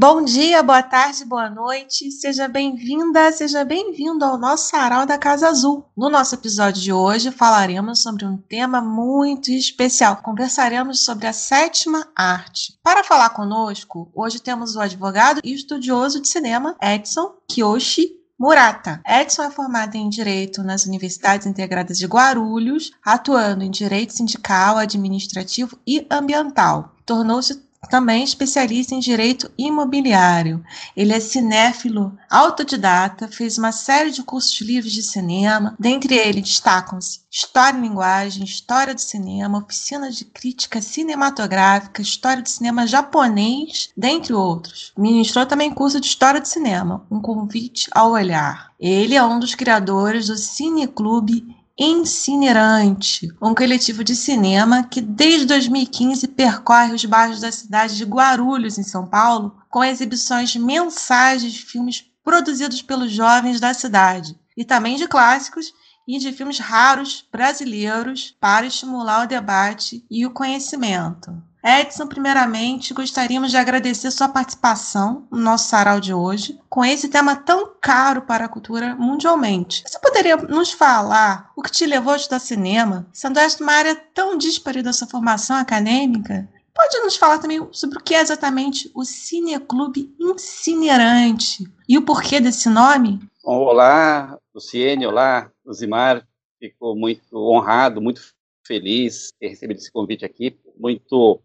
[0.00, 2.12] Bom dia, boa tarde, boa noite.
[2.12, 5.86] Seja bem-vinda, seja bem-vindo ao nosso sarau da Casa Azul.
[5.96, 10.18] No nosso episódio de hoje falaremos sobre um tema muito especial.
[10.18, 12.78] Conversaremos sobre a sétima arte.
[12.80, 19.02] Para falar conosco, hoje temos o advogado e estudioso de cinema Edson Kiyoshi Murata.
[19.04, 25.76] Edson é formado em Direito nas Universidades Integradas de Guarulhos, atuando em Direito Sindical, Administrativo
[25.84, 26.94] e Ambiental.
[27.04, 30.64] Tornou-se também especialista em direito imobiliário.
[30.96, 37.20] Ele é cinéfilo, autodidata, fez uma série de cursos livres de cinema, dentre eles destacam-se
[37.30, 44.32] História e Linguagem, História do Cinema, Oficina de Crítica Cinematográfica, História do Cinema Japonês, dentre
[44.32, 44.92] outros.
[44.96, 48.72] Ministrou também curso de História do Cinema, um convite ao olhar.
[48.80, 56.26] Ele é um dos criadores do Cineclube Incinerante, um coletivo de cinema que desde 2015
[56.26, 62.04] percorre os bairros da cidade de Guarulhos, em São Paulo, com exibições mensais de filmes
[62.24, 65.72] produzidos pelos jovens da cidade, e também de clássicos
[66.06, 71.32] e de filmes raros brasileiros para estimular o debate e o conhecimento.
[71.62, 77.34] Edson, primeiramente, gostaríamos de agradecer sua participação no nosso sarau de hoje, com esse tema
[77.34, 79.82] tão caro para a cultura mundialmente.
[79.86, 83.96] Você poderia nos falar o que te levou a estudar cinema, sendo esta uma área
[84.14, 86.48] tão dispare da sua formação acadêmica?
[86.72, 92.40] Pode nos falar também sobre o que é exatamente o Cineclube Incinerante e o porquê
[92.40, 93.18] desse nome?
[93.42, 96.24] Olá, Luciene, olá, Lusimar.
[96.60, 98.20] Fico muito honrado, muito
[98.68, 101.40] feliz ter recebido esse convite aqui, muito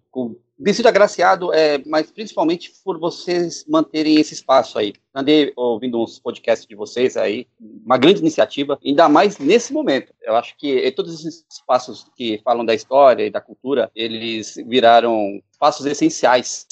[0.60, 4.94] me sinto agraciado, é, mas principalmente por vocês manterem esse espaço aí.
[5.14, 10.14] Andei ouvindo uns podcasts de vocês aí, uma grande iniciativa, ainda mais nesse momento.
[10.22, 15.42] Eu acho que todos esses espaços que falam da história e da cultura, eles viraram
[15.52, 16.68] espaços essenciais.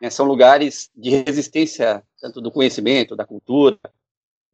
[0.00, 0.08] Né?
[0.10, 3.78] São lugares de resistência, tanto do conhecimento, da cultura,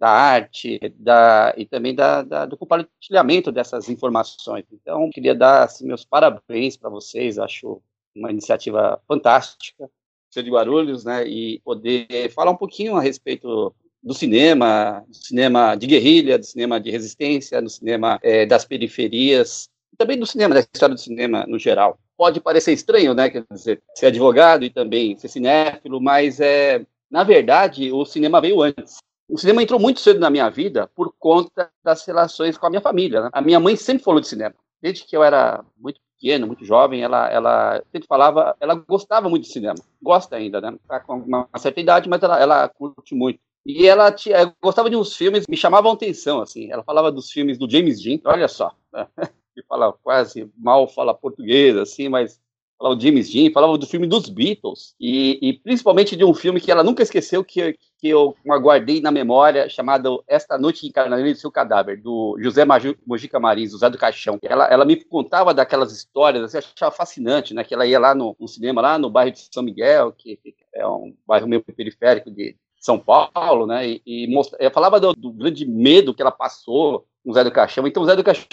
[0.01, 4.65] da arte da, e também da, da, do compartilhamento dessas informações.
[4.73, 7.83] Então, queria dar assim, meus parabéns para vocês, acho
[8.17, 9.91] uma iniciativa fantástica,
[10.31, 15.75] ser de Guarulhos, né, e poder falar um pouquinho a respeito do cinema, do cinema
[15.75, 20.55] de guerrilha, do cinema de resistência, do cinema é, das periferias, e também do cinema,
[20.55, 21.99] da história do cinema no geral.
[22.17, 27.23] Pode parecer estranho, né, quer dizer, ser advogado e também ser cinéfilo, mas é, na
[27.23, 28.97] verdade, o cinema veio antes
[29.31, 32.83] o cinema entrou muito cedo na minha vida por conta das relações com a minha
[32.83, 33.23] família.
[33.23, 33.31] Né?
[33.33, 34.55] A minha mãe sempre falou de cinema.
[34.83, 39.45] Desde que eu era muito pequeno, muito jovem, ela, ela sempre falava, ela gostava muito
[39.45, 39.79] de cinema.
[40.03, 40.77] Gosta ainda, né?
[40.89, 43.39] Tá com uma certa idade, mas ela, ela curte muito.
[43.65, 46.71] E ela tinha, gostava de uns filmes, me chamavam atenção, assim.
[46.71, 49.07] Ela falava dos filmes do James Dean, olha só, né?
[49.55, 52.41] que fala quase mal, fala português, assim, mas
[52.81, 56.61] falava do James Dean, falava do filme dos Beatles, e, e, principalmente de um filme
[56.61, 61.53] que ela nunca esqueceu, que, que eu guardei na memória, chamado Esta Noite Encarnarei Seu
[61.53, 62.65] Cadáver, do José
[63.07, 64.39] Mojica Marins, José do Caixão.
[64.43, 68.15] Ela, ela me contava daquelas histórias, assim, eu achava fascinante, né, que ela ia lá
[68.15, 71.63] no, no cinema, lá no bairro de São Miguel, que, que é um bairro meio
[71.63, 76.33] periférico de São Paulo, né, e, e mostra, falava do, do grande medo que ela
[76.33, 78.47] passou com o Zé do Caixão, então o Zé do Caixão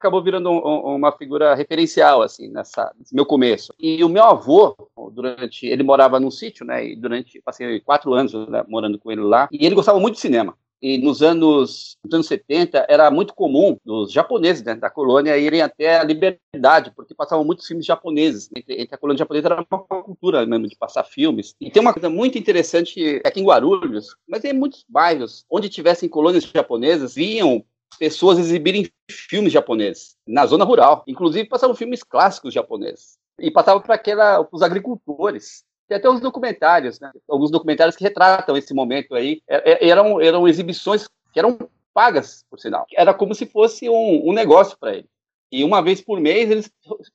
[0.00, 3.74] acabou virando um, uma figura referencial, assim, nessa, nesse meu começo.
[3.78, 4.74] E o meu avô,
[5.12, 9.20] durante, ele morava num sítio, né, e durante, passei quatro anos né, morando com ele
[9.20, 10.56] lá, e ele gostava muito de cinema.
[10.82, 15.60] E nos anos, nos anos 70 era muito comum os japoneses né, da colônia irem
[15.60, 18.48] até a liberdade, porque passavam muitos filmes japoneses.
[18.56, 21.54] Entre, entre, a colônia japonesa era uma cultura mesmo de passar filmes.
[21.60, 26.08] E tem uma coisa muito interessante aqui em Guarulhos, mas em muitos bairros onde tivessem
[26.08, 27.62] colônias japonesas, vinham
[27.98, 31.02] pessoas exibirem filmes japoneses na zona rural.
[31.06, 33.18] Inclusive passavam filmes clássicos japoneses.
[33.38, 35.64] E passavam para aquela os agricultores.
[35.88, 37.10] Tem até uns documentários, né?
[37.28, 39.42] Alguns documentários que retratam esse momento aí.
[39.48, 41.58] É, é, eram, eram exibições que eram
[41.92, 42.86] pagas, por sinal.
[42.94, 45.10] Era como se fosse um, um negócio para eles.
[45.50, 46.70] E uma vez por mês eles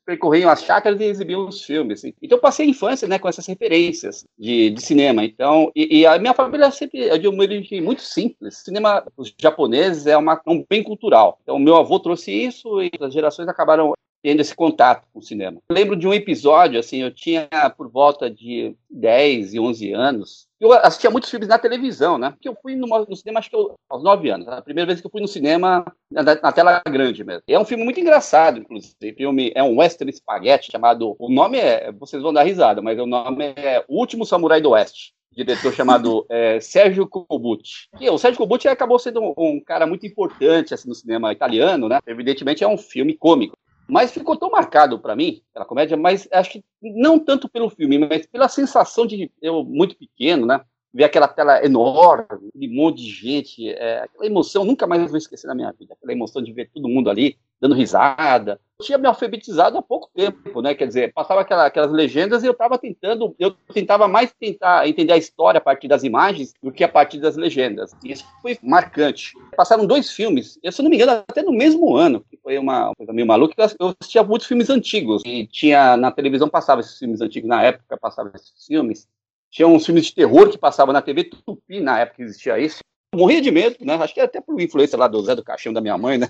[0.05, 2.03] percorriam as chácaras e exibiam os filmes.
[2.03, 5.23] Então eu passei a infância né, com essas referências de, de cinema.
[5.23, 8.57] Então, e, e, a minha família sempre é de uma origem muito simples.
[8.57, 11.39] Cinema os japoneses é uma, um bem cultural.
[11.43, 13.93] Então meu avô trouxe isso e as gerações acabaram
[14.25, 15.59] tendo esse contato com o cinema.
[15.69, 20.47] Eu lembro de um episódio, assim, eu tinha por volta de 10 e 11 anos,
[20.59, 22.31] eu assistia muitos filmes na televisão, né?
[22.31, 24.47] Porque eu fui no, no cinema, acho que eu, aos 9 anos.
[24.47, 27.43] A primeira vez que eu fui no cinema, na, na, tela grande mesmo.
[27.47, 29.13] É um filme muito engraçado, inclusive.
[29.17, 31.15] Filme é um western spaghetti chamado...
[31.19, 31.91] O nome é...
[31.91, 36.25] Vocês vão dar risada, mas o nome é O Último Samurai do Oeste diretor chamado
[36.31, 37.89] é, Sérgio Cobucci.
[37.99, 41.89] E o Sérgio Cobucci acabou sendo um, um, cara muito importante assim, no cinema italiano,
[41.89, 41.99] né?
[42.07, 43.57] Evidentemente é um filme cômico.
[43.87, 47.99] Mas ficou tão marcado para mim, aquela comédia, mas acho que não tanto pelo filme,
[47.99, 50.61] mas pela sensação de eu muito pequeno, né?
[50.95, 55.45] Ver aquela tela enorme, um monte de gente, é, aquela emoção, nunca mais vou esquecer
[55.45, 59.77] na minha vida, aquela emoção de ver todo mundo ali dando risada, tinha me alfabetizado
[59.77, 60.75] há pouco tempo, né?
[60.75, 65.13] Quer dizer, passava aquela, aquelas legendas e eu estava tentando, eu tentava mais tentar entender
[65.13, 67.91] a história a partir das imagens do que a partir das legendas.
[68.03, 69.33] E isso foi marcante.
[69.55, 72.93] Passaram dois filmes, eu, se não me engano, até no mesmo ano, que foi uma
[72.95, 73.53] coisa meio maluca.
[73.79, 77.97] Eu assistia muitos filmes antigos e tinha na televisão passava esses filmes antigos na época,
[77.97, 79.07] passava esses filmes.
[79.55, 82.79] Tinha uns filmes de terror que passavam na TV Tupi na época que existia isso.
[83.15, 83.93] Morria de medo, né?
[83.93, 86.27] Acho que até por influência lá do Zé do Caixão da minha mãe, né?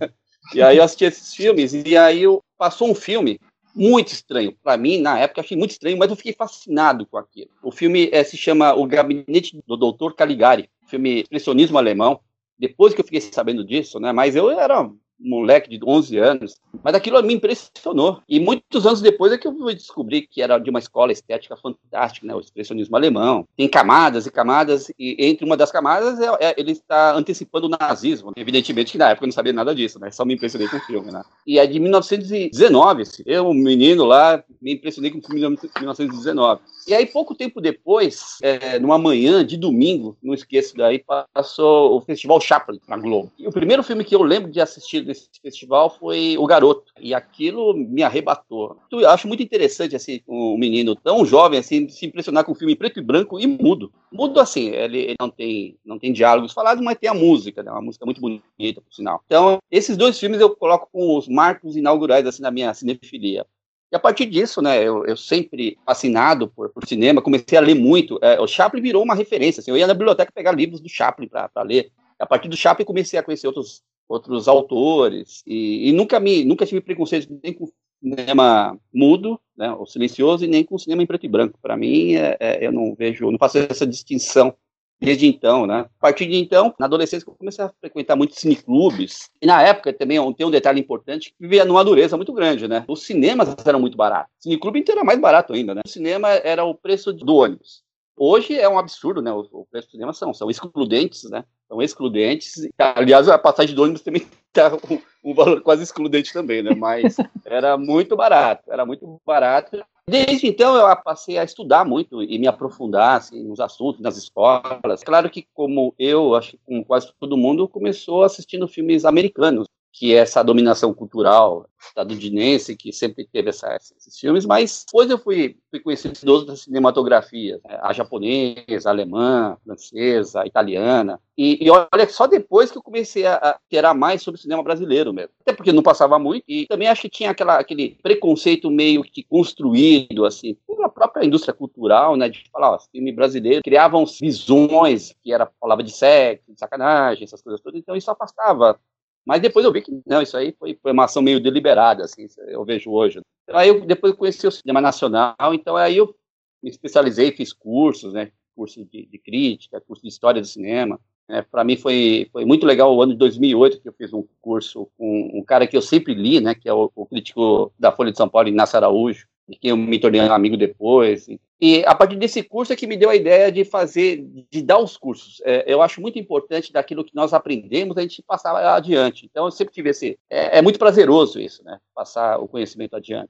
[0.54, 3.40] E aí eu assisti esses filmes, e aí eu, passou um filme
[3.74, 4.56] muito estranho.
[4.62, 7.50] Para mim, na época, achei muito estranho, mas eu fiquei fascinado com aquilo.
[7.64, 10.14] O filme é, se chama O Gabinete do Dr.
[10.14, 12.20] Caligari, filme expressionismo alemão.
[12.60, 14.88] Depois que eu fiquei sabendo disso, né, mas eu era
[15.20, 18.22] moleque de 11 anos, mas aquilo me impressionou.
[18.28, 22.28] E muitos anos depois é que eu descobri que era de uma escola estética fantástica,
[22.28, 23.48] né, o expressionismo alemão.
[23.56, 27.70] Tem camadas e camadas, e entre uma das camadas é, é, ele está antecipando o
[27.70, 28.34] nazismo.
[28.36, 30.82] Evidentemente que na época eu não sabia nada disso, né, só me impressionei com o
[30.82, 31.12] filme.
[31.12, 31.24] Né.
[31.48, 35.48] E é de 1919, eu, um menino lá, me impressionei com o filme de
[35.80, 36.62] 1919.
[36.88, 41.04] E aí, pouco tempo depois, é, numa manhã de domingo, não esqueço daí,
[41.34, 43.32] passou o Festival Chaplin na Globo.
[43.40, 46.94] E o primeiro filme que eu lembro de assistir desse festival foi O Garoto.
[47.00, 48.78] E aquilo me arrebatou.
[48.92, 52.76] Eu acho muito interessante, assim, um menino tão jovem, assim, se impressionar com um filme
[52.76, 53.92] preto e branco e mudo.
[54.12, 57.72] Mudo, assim, ele, ele não, tem, não tem diálogos falados, mas tem a música, né?
[57.72, 59.22] Uma música muito bonita, por sinal.
[59.26, 63.46] Então, esses dois filmes eu coloco com os marcos inaugurais, assim, na minha cinefilia.
[63.92, 67.76] E a partir disso, né, eu, eu sempre fascinado por, por, cinema, comecei a ler
[67.76, 68.20] muito.
[68.22, 69.62] É, o Chaplin virou uma referência.
[69.62, 71.92] Assim, eu ia na biblioteca pegar livros do Chaplin para ler.
[72.18, 76.66] A partir do Chaplin comecei a conhecer outros, outros autores e, e nunca me nunca
[76.66, 77.70] tive preconceito nem com
[78.02, 81.60] cinema mudo, né, ou silencioso, e nem com cinema em preto e branco.
[81.62, 84.56] Para mim, é, é, eu não vejo, não faço essa distinção
[85.00, 85.86] desde então, né?
[85.98, 89.30] A partir de então, na adolescência, eu comecei a frequentar muitos cineclubes.
[89.42, 92.84] E na época também tem um detalhe importante que vivia numa dureza muito grande, né?
[92.88, 94.34] Os cinemas eram muito baratos.
[94.40, 95.82] O cineclube inteiro era mais barato ainda, né?
[95.86, 97.84] O cinema era o preço do ônibus.
[98.18, 99.32] Hoje é um absurdo, né?
[99.32, 101.44] O, preço do cinema são, são excludentes, né?
[101.68, 102.54] São excludentes.
[102.78, 106.74] Aliás, a passagem do ônibus também está um, um valor quase excludente também, né?
[106.74, 109.84] Mas era muito barato, era muito barato.
[110.08, 115.04] Desde então eu passei a estudar muito e me aprofundar assim, nos assuntos, nas escolas.
[115.04, 119.68] Claro que como eu, acho que como quase todo mundo, começou assistindo filmes americanos
[119.98, 125.18] que é essa dominação cultural estadunidense, que sempre teve essa, esses filmes, mas depois eu
[125.18, 127.80] fui, fui conhecido de outras cinematografias, né?
[127.82, 132.84] a japonesa, a alemã, a francesa, a italiana, e, e, olha, só depois que eu
[132.84, 136.66] comecei a, a mais sobre o cinema brasileiro mesmo, até porque não passava muito, e
[136.68, 142.18] também acho que tinha aquela, aquele preconceito meio que construído, assim, pela própria indústria cultural,
[142.18, 147.24] né, de falar, ó, filme brasileiro, criavam visões que era, falava de sexo, de sacanagem,
[147.24, 148.78] essas coisas todas, então isso afastava
[149.26, 152.28] mas depois eu vi que não, isso aí foi, foi uma ação meio deliberada, assim,
[152.48, 153.20] eu vejo hoje.
[153.50, 156.16] Aí eu depois eu conheci o cinema nacional, então aí eu
[156.62, 161.00] me especializei, fiz cursos, né, curso de, de crítica, curso de história do cinema.
[161.28, 164.24] É, para mim foi, foi muito legal o ano de 2008 que eu fiz um
[164.40, 167.92] curso com um cara que eu sempre li, né, que é o, o crítico da
[167.92, 171.28] Folha de São Paulo, Inácio Araújo, de quem eu me tornei amigo depois.
[171.62, 174.80] E a partir desse curso é que me deu a ideia de fazer, de dar
[174.80, 175.42] os cursos.
[175.46, 179.26] É, eu acho muito importante daquilo que nós aprendemos a gente passar adiante.
[179.26, 180.20] Então eu sempre tive esse.
[180.30, 181.80] É, é muito prazeroso isso, né?
[181.94, 183.30] Passar o conhecimento adiante.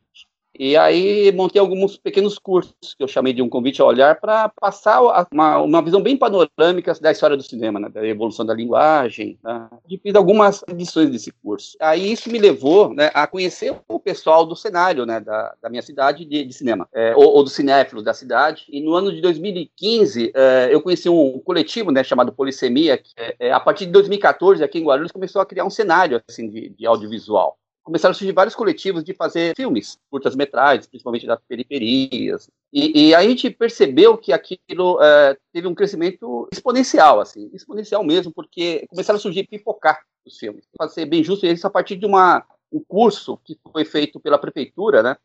[0.58, 4.50] E aí montei alguns pequenos cursos que eu chamei de um convite a olhar para
[4.50, 9.38] passar uma, uma visão bem panorâmica da história do cinema, né, da evolução da linguagem.
[9.44, 11.76] Né, e fiz algumas edições desse curso.
[11.80, 15.82] Aí isso me levou né, a conhecer o pessoal do cenário né, da, da minha
[15.82, 18.66] cidade de, de cinema, é, ou, ou dos cinéfilos da cidade.
[18.70, 23.36] E no ano de 2015 é, eu conheci um coletivo né, chamado Polissemia, que é,
[23.40, 26.70] é a partir de 2014 aqui em Guarulhos começou a criar um cenário assim de,
[26.70, 32.50] de audiovisual começaram a surgir vários coletivos de fazer filmes, curtas-metragens, principalmente das periferias.
[32.74, 38.34] E, e a gente percebeu que aquilo é, teve um crescimento exponencial, assim, exponencial mesmo,
[38.34, 40.66] porque começaram a surgir pipocar os filmes.
[40.76, 44.40] Para ser bem justo, isso a partir de uma, um curso que foi feito pela
[44.40, 45.16] prefeitura, né?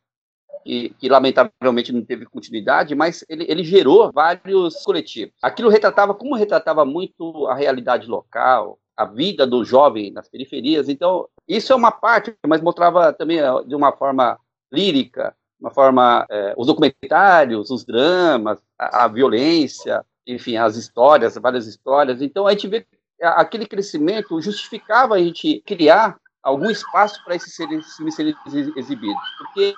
[0.62, 5.32] Que, que, lamentavelmente não teve continuidade, mas ele, ele, gerou vários coletivos.
[5.40, 10.90] Aquilo retratava, como retratava muito a realidade local, a vida do jovem nas periferias.
[10.90, 14.38] Então, isso é uma parte, mas mostrava também eh, de uma forma
[14.70, 21.66] lírica, uma forma, é, os documentários, os dramas, a, a, violência, enfim, as histórias, várias
[21.66, 22.20] histórias.
[22.20, 22.86] Então, a gente vê
[23.22, 28.34] aquele crescimento justificava a gente criar algum espaço para esses filmes serem
[28.76, 29.22] exibidos.
[29.38, 29.74] Porque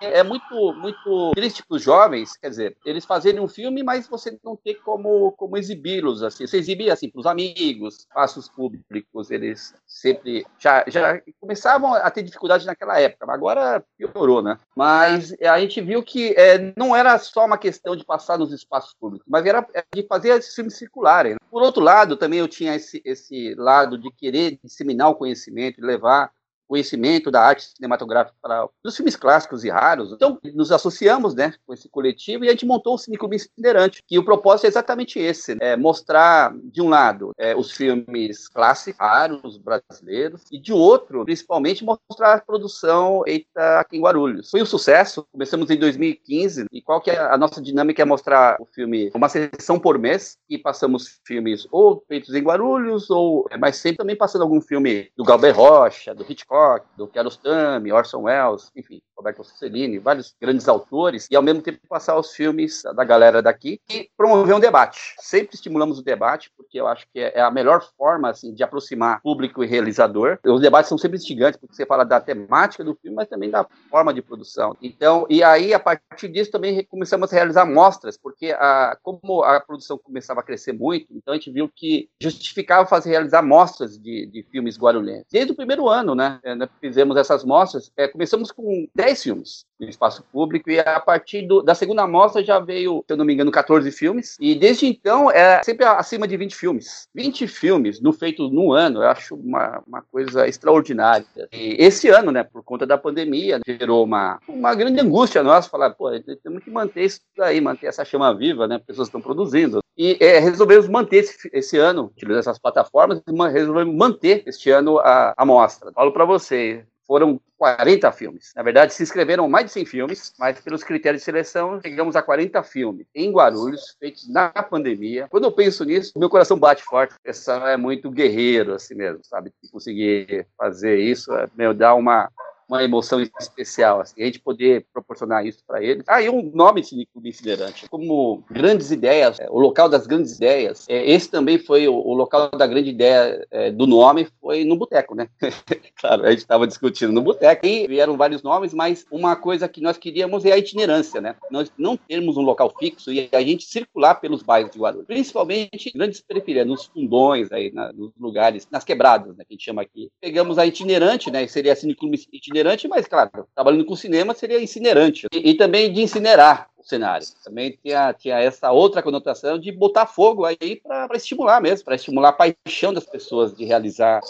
[0.00, 4.38] é muito, muito triste para os jovens, quer dizer, eles fazerem um filme, mas você
[4.44, 9.74] não tem como, como exibi-los, assim, você exibir assim para os amigos, espaços públicos, eles
[9.86, 14.58] sempre já, já começavam a ter dificuldade naquela época, agora piorou, né?
[14.74, 18.94] Mas a gente viu que é, não era só uma questão de passar nos espaços
[18.94, 21.32] públicos, mas era de fazer esses filmes circularem.
[21.32, 21.38] Né?
[21.50, 26.30] Por outro lado, também eu tinha esse, esse lado de querer disseminar o conhecimento, levar
[26.66, 30.12] conhecimento da arte cinematográfica para os filmes clássicos e raros.
[30.12, 34.18] Então, nos associamos né, com esse coletivo e a gente montou o Cineclube Itinerante, que
[34.18, 38.98] o propósito é exatamente esse, né, é mostrar, de um lado, é, os filmes clássicos,
[38.98, 44.50] raros, brasileiros, e de outro, principalmente, mostrar a produção feita aqui em Guarulhos.
[44.50, 48.56] Foi um sucesso, começamos em 2015, e qual que é a nossa dinâmica é mostrar
[48.60, 53.76] o filme, uma sessão por mês, e passamos filmes ou feitos em Guarulhos, ou, mas
[53.76, 58.70] sempre também passando algum filme do Galber Rocha, do Hitchcock, Hitchcock, do Kiarostami, Orson Welles,
[58.74, 63.42] enfim, Roberto Rossellini, vários grandes autores, e ao mesmo tempo passar os filmes da galera
[63.42, 65.14] daqui e promover um debate.
[65.18, 69.20] Sempre estimulamos o debate, porque eu acho que é a melhor forma assim, de aproximar
[69.22, 70.38] público e realizador.
[70.44, 73.66] Os debates são sempre instigantes, porque você fala da temática do filme, mas também da
[73.90, 74.76] forma de produção.
[74.82, 79.60] Então, e aí, a partir disso, também começamos a realizar mostras, porque a, como a
[79.60, 84.26] produção começava a crescer muito, então a gente viu que justificava fazer realizar mostras de,
[84.26, 85.26] de filmes guarulhenses.
[85.30, 86.38] Desde o primeiro ano, né?
[86.54, 91.42] Né, fizemos essas mostras, é, começamos com 10 filmes no espaço público e a partir
[91.42, 94.86] do, da segunda mostra já veio, se eu não me engano, 14 filmes e desde
[94.86, 97.08] então é sempre acima de 20 filmes.
[97.14, 101.26] 20 filmes no feito no ano, eu acho uma, uma coisa extraordinária.
[101.52, 105.90] E esse ano, né, por conta da pandemia, gerou uma, uma grande angústia nossa, falar,
[105.90, 106.10] pô,
[106.42, 109.80] temos que manter isso daí, manter essa chama viva, né, pessoas estão produzindo.
[109.96, 115.34] E é, resolvemos manter esse, esse ano, utilizando essas plataformas, resolvemos manter este ano a,
[115.36, 115.90] a mostra.
[115.92, 118.52] Falo para você, foram 40 filmes.
[118.54, 122.22] Na verdade, se inscreveram mais de 100 filmes, mas pelos critérios de seleção, chegamos a
[122.22, 125.26] 40 filmes em Guarulhos, feitos na pandemia.
[125.30, 127.14] Quando eu penso nisso, meu coração bate forte.
[127.24, 129.52] Essa é muito guerreiro, assim mesmo, sabe?
[129.72, 132.30] Conseguir fazer isso, é, meu, dá uma,
[132.68, 136.04] uma emoção especial, assim, a gente poder proporcionar isso para eles.
[136.06, 140.36] Ah, e um nome de clube itinerante, como grandes ideias, é, o local das grandes
[140.36, 144.64] ideias, é, esse também foi o, o, local da grande ideia é, do nome, foi
[144.64, 145.28] no boteco, né?
[146.00, 149.80] claro, a gente estava discutindo no boteco, e vieram vários nomes, mas uma coisa que
[149.80, 151.36] nós queríamos é a itinerância, né?
[151.50, 155.92] Nós não termos um local fixo e a gente circular pelos bairros de Guarulhos, principalmente
[155.94, 159.82] grandes periferias, nos fundões aí, na, nos lugares, nas quebradas, né, que a gente chama
[159.82, 160.10] aqui.
[160.20, 164.62] Pegamos a itinerante, né, seria a Cineclube itinerante, itinerante, mas, claro, trabalhando com cinema seria
[164.62, 165.26] incinerante.
[165.32, 167.26] E, e também de incinerar o cenário.
[167.44, 172.30] Também tinha, tinha essa outra conotação de botar fogo aí para estimular mesmo, para estimular
[172.30, 174.20] a paixão das pessoas de realizar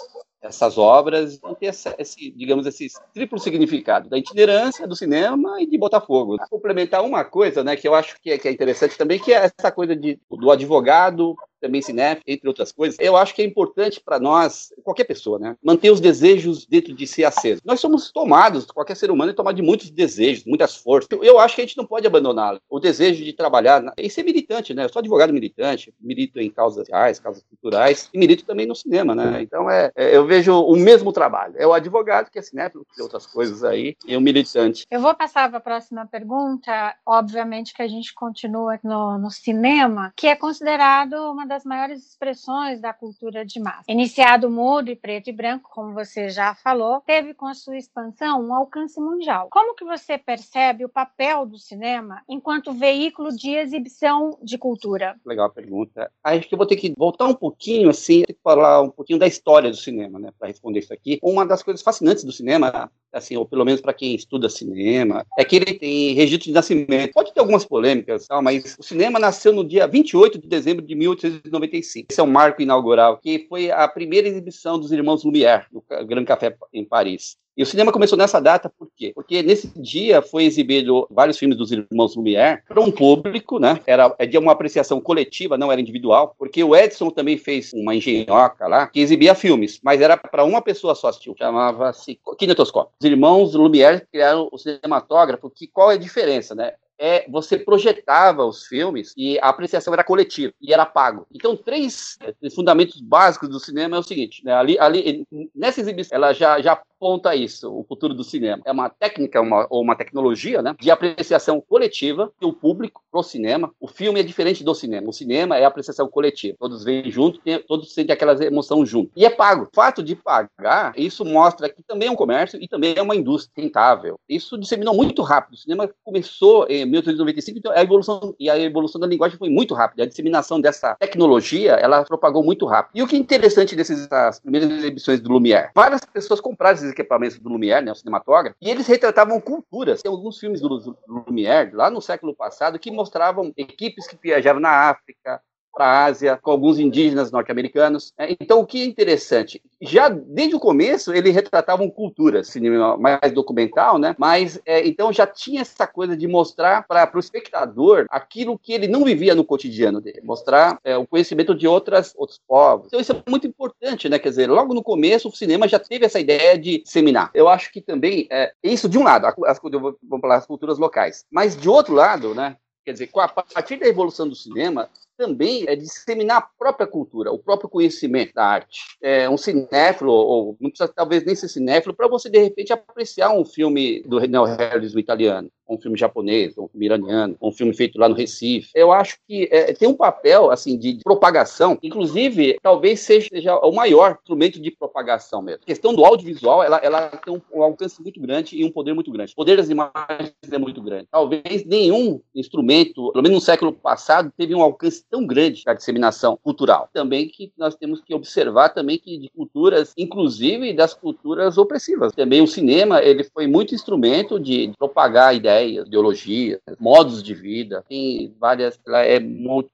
[0.42, 5.66] essas obras, então ter essa, esse, digamos, esse triplo significado da itinerância do cinema e
[5.66, 6.36] de Botafogo.
[6.48, 9.50] Complementar uma coisa, né, que eu acho que é, que é interessante também, que é
[9.58, 14.00] essa coisa de, do advogado também cinéfilo, entre outras coisas, eu acho que é importante
[14.00, 17.62] para nós, qualquer pessoa, né, manter os desejos dentro de si acesos.
[17.64, 21.08] Nós somos tomados, qualquer ser humano é tomado de muitos desejos, muitas forças.
[21.22, 22.60] Eu acho que a gente não pode abandoná-lo.
[22.68, 24.84] O desejo de trabalhar e ser militante, né?
[24.84, 29.14] Eu sou advogado militante, milito em causas reais, causas culturais e milito também no cinema,
[29.14, 29.42] né?
[29.42, 31.54] Então é, é, eu vejo o mesmo trabalho.
[31.56, 34.86] É o advogado que é cinéfilo, que outras coisas aí, e o militante.
[34.90, 36.94] Eu vou passar para a próxima pergunta.
[37.04, 42.80] Obviamente que a gente continua no, no cinema, que é considerado uma das maiores expressões
[42.80, 43.84] da cultura de massa.
[43.88, 48.42] Iniciado mudo e preto e branco, como você já falou, teve com a sua expansão
[48.42, 49.48] um alcance mundial.
[49.50, 55.16] Como que você percebe o papel do cinema enquanto veículo de exibição de cultura?
[55.24, 56.10] Legal a pergunta.
[56.22, 59.70] Acho que eu vou ter que voltar um pouquinho, assim, falar um pouquinho da história
[59.70, 61.18] do cinema, né, para responder isso aqui.
[61.22, 65.44] Uma das coisas fascinantes do cinema, assim, ou pelo menos para quem estuda cinema, é
[65.44, 67.12] que ele tem registro de nascimento.
[67.12, 71.26] Pode ter algumas polêmicas, mas o cinema nasceu no dia 28 de dezembro de 18
[71.26, 72.08] 1995.
[72.10, 76.24] Esse é o marco inaugural, que foi a primeira exibição dos irmãos Lumière, no Grand
[76.24, 77.36] Café em Paris.
[77.56, 79.12] E o cinema começou nessa data, por quê?
[79.14, 83.80] Porque nesse dia foi exibido vários filmes dos irmãos Lumière para um público, né?
[83.86, 87.94] Era é de uma apreciação coletiva, não era individual, porque o Edson também fez uma
[87.94, 91.32] engenhoca lá que exibia filmes, mas era para uma pessoa só assistir.
[91.38, 92.92] Chamava-se Kinetoscópio.
[93.00, 96.74] Os irmãos Lumière criaram o cinematógrafo, que qual é a diferença, né?
[96.98, 101.26] é você projetava os filmes e a apreciação era coletiva e era pago.
[101.32, 104.54] Então, três, três fundamentos básicos do cinema é o seguinte: né?
[104.54, 108.62] ali, ali, nessa exibição, ela já, já aponta isso, o futuro do cinema.
[108.64, 113.70] É uma técnica uma, ou uma tecnologia né, de apreciação coletiva do público pro cinema.
[113.80, 115.08] O filme é diferente do cinema.
[115.08, 116.56] O cinema é apreciação coletiva.
[116.58, 119.10] Todos vêm junto, todos sentem aquela emoção junto.
[119.16, 119.64] E é pago.
[119.64, 123.16] O fato de pagar, isso mostra que também é um comércio e também é uma
[123.16, 124.18] indústria rentável.
[124.28, 125.54] Isso disseminou muito rápido.
[125.54, 129.74] O cinema começou em 1895, então a evolução e a evolução da linguagem foi muito
[129.74, 130.02] rápida.
[130.02, 132.96] A disseminação dessa tecnologia, ela propagou muito rápido.
[132.96, 135.70] E o que é interessante dessas primeiras exibições do Lumière?
[135.74, 140.02] Várias pessoas compraram equipamentos do Lumière, né, o cinematógrafo, e eles retratavam culturas.
[140.02, 144.90] Tem alguns filmes do Lumière, lá no século passado, que mostravam equipes que viajavam na
[144.90, 145.40] África,
[145.76, 148.14] para a Ásia, com alguns indígenas norte-americanos.
[148.16, 153.32] É, então, o que é interessante, já desde o começo ele retratava cultura, cinema mais
[153.32, 154.14] documental, né?
[154.18, 158.86] Mas é, então já tinha essa coisa de mostrar para o espectador aquilo que ele
[158.86, 162.86] não vivia no cotidiano dele, mostrar é, o conhecimento de outras outros povos.
[162.86, 164.18] Então isso é muito importante, né?
[164.18, 167.30] Quer dizer, logo no começo o cinema já teve essa ideia de disseminar.
[167.34, 171.24] Eu acho que também é isso de um lado, as, vamos falar as culturas locais,
[171.30, 172.56] mas de outro lado, né?
[172.84, 177.38] Quer dizer, a partir da evolução do cinema, também é disseminar a própria cultura, o
[177.38, 178.80] próprio conhecimento da arte.
[179.02, 183.32] É, um cinéfilo, ou não precisa talvez nem ser cinéfilo, para você de repente apreciar
[183.32, 188.08] um filme do neorrealismo italiano um filme japonês, um filme iraniano, um filme feito lá
[188.08, 188.70] no Recife.
[188.74, 194.18] Eu acho que é, tem um papel assim de propagação, inclusive talvez seja o maior
[194.20, 195.62] instrumento de propagação mesmo.
[195.62, 198.94] A questão do audiovisual, ela, ela tem um, um, alcance muito grande e um poder
[198.94, 199.32] muito grande.
[199.32, 201.08] O poder das imagens é muito grande.
[201.10, 206.38] Talvez nenhum instrumento, pelo menos no século passado, teve um alcance tão grande da disseminação
[206.42, 206.88] cultural.
[206.92, 212.12] Também que nós temos que observar também que de culturas, inclusive das culturas opressivas.
[212.12, 218.34] Também o cinema, ele foi muito instrumento de propagar ideias, ideologias, modos de vida, tem
[218.38, 219.20] várias, ela é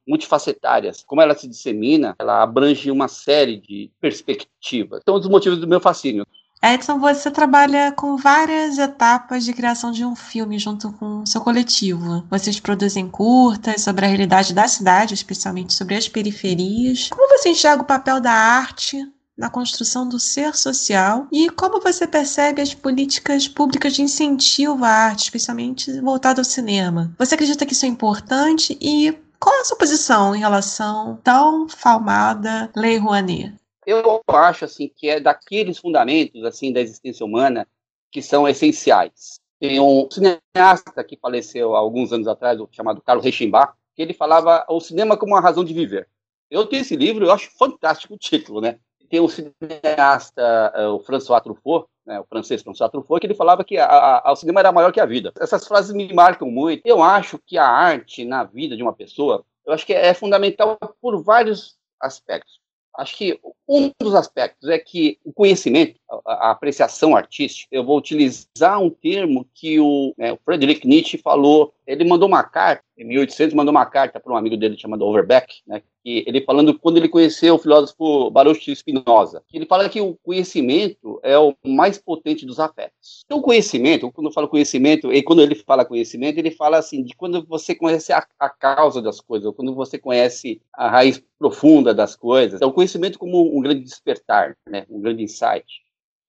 [0.07, 0.93] multifacetária.
[1.07, 5.01] Como ela se dissemina, ela abrange uma série de perspectivas.
[5.03, 6.27] Então, um dos motivos do meu fascínio.
[6.64, 12.25] Edson, você trabalha com várias etapas de criação de um filme junto com seu coletivo.
[12.31, 17.09] Vocês produzem curtas sobre a realidade da cidade, especialmente sobre as periferias.
[17.09, 19.04] Como você enxerga o papel da arte
[19.37, 24.88] na construção do ser social e como você percebe as políticas públicas de incentivo à
[24.88, 27.12] arte, especialmente voltado ao cinema.
[27.19, 31.69] Você acredita que isso é importante e qual a sua posição em relação à tão
[31.69, 33.52] falmada Lei Rouanet?
[33.87, 37.66] Eu acho assim que é daqueles fundamentos assim da existência humana
[38.11, 39.40] que são essenciais.
[39.59, 44.64] Tem um cineasta que faleceu há alguns anos atrás, chamado Carlos Rechimbach, que ele falava
[44.68, 46.09] o cinema como uma razão de viver.
[46.51, 48.79] Eu tenho esse livro, eu acho fantástico o título, né?
[49.12, 53.62] tem um cineasta, eh, o François Truffaut, né, o francês François Truffaut, que ele falava
[53.62, 55.31] que a, a, o cinema era maior que a vida.
[55.38, 56.81] Essas frases me marcam muito.
[56.87, 60.79] Eu acho que a arte na vida de uma pessoa, eu acho que é fundamental
[60.99, 62.62] por vários aspectos.
[62.96, 67.96] Acho que um dos aspectos é que o conhecimento, a, a apreciação artística, eu vou
[67.96, 71.74] utilizar um termo que o, né, o Friedrich Nietzsche falou.
[71.87, 75.62] Ele mandou uma carta, em 1800, mandou uma carta para um amigo dele chamado Overbeck,
[75.66, 80.16] né, que ele falando quando ele conheceu o filósofo Baruch Spinoza, ele fala que o
[80.23, 83.23] conhecimento é o mais potente dos afetos.
[83.25, 87.03] Então, o conhecimento, quando eu falo conhecimento, e quando ele fala conhecimento, ele fala assim,
[87.03, 91.23] de quando você conhece a, a causa das coisas, ou quando você conhece a raiz
[91.38, 92.55] profunda das coisas.
[92.55, 95.82] Então, o conhecimento como um grande despertar, né, um grande insight.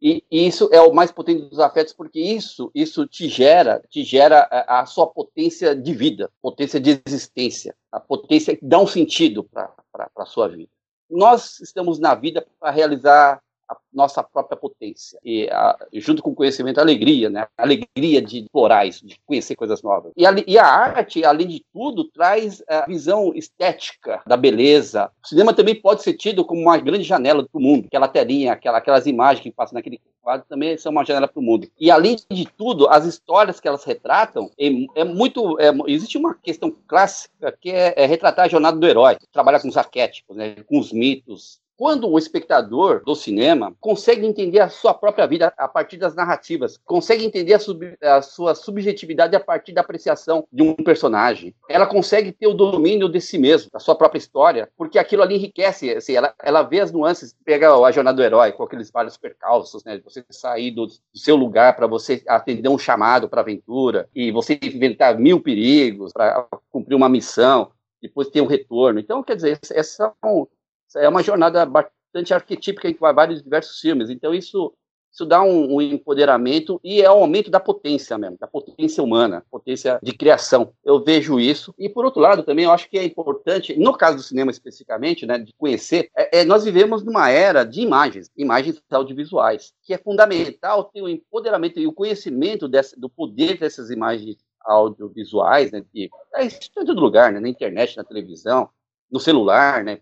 [0.05, 4.41] E, isso é o mais potente dos afetos, porque isso, isso te gera, te gera
[4.51, 9.45] a, a sua potência de vida, potência de existência, a potência que dá um sentido
[9.45, 9.73] para
[10.17, 10.69] a sua vida.
[11.09, 13.41] Nós estamos na vida para realizar
[13.73, 15.19] a nossa própria potência.
[15.23, 17.47] E a, junto com o conhecimento, a alegria, né?
[17.57, 20.11] A alegria de explorar isso, de conhecer coisas novas.
[20.15, 25.11] E a, e a arte, além de tudo, traz a visão estética da beleza.
[25.23, 27.87] O cinema também pode ser tido como uma grande janela do mundo.
[27.87, 31.43] Aquela telinha, aquela, aquelas imagens que passam naquele quadro também são uma janela para o
[31.43, 31.67] mundo.
[31.79, 35.59] E além de tudo, as histórias que elas retratam é, é muito.
[35.59, 39.67] É, existe uma questão clássica que é, é, retratar a jornada do herói, trabalhar com
[39.67, 44.93] os arquétipos, né, com os mitos, quando o espectador do cinema consegue entender a sua
[44.93, 49.73] própria vida a partir das narrativas, consegue entender a, sub, a, sua subjetividade a partir
[49.73, 53.95] da apreciação de um personagem, ela consegue ter o domínio de si mesmo, da sua
[53.95, 58.15] própria história, porque aquilo ali enriquece, assim, ela, ela vê as nuances, pega a jornada
[58.15, 61.85] do herói com aqueles vários percalços, né, de você sair do, do seu lugar para
[61.85, 67.71] você atender um chamado para aventura e você inventar mil perigos para cumprir uma missão,
[68.01, 69.01] depois ter um retorno.
[69.01, 70.47] Então, quer dizer, essas são
[70.95, 74.09] é uma jornada bastante arquetípica em vários diversos filmes.
[74.09, 74.73] Então isso
[75.13, 79.45] isso dá um, um, empoderamento e é um aumento da potência mesmo, da potência humana,
[79.51, 80.73] potência de criação.
[80.83, 81.73] Eu vejo isso.
[81.77, 85.23] E, por outro lado, também eu acho que é importante, no caso do cinema especificamente,
[85.27, 89.99] né, de conhecer, é, é, nós vivemos numa era de imagens, imagens audiovisuais, que é
[89.99, 96.09] fundamental ter o empoderamento e o conhecimento dessa, do poder dessas imagens audiovisuais, né, que
[96.33, 96.49] é, em
[96.85, 98.67] todo lugar, né, na internet, na televisão,
[99.13, 99.99] no celular, né,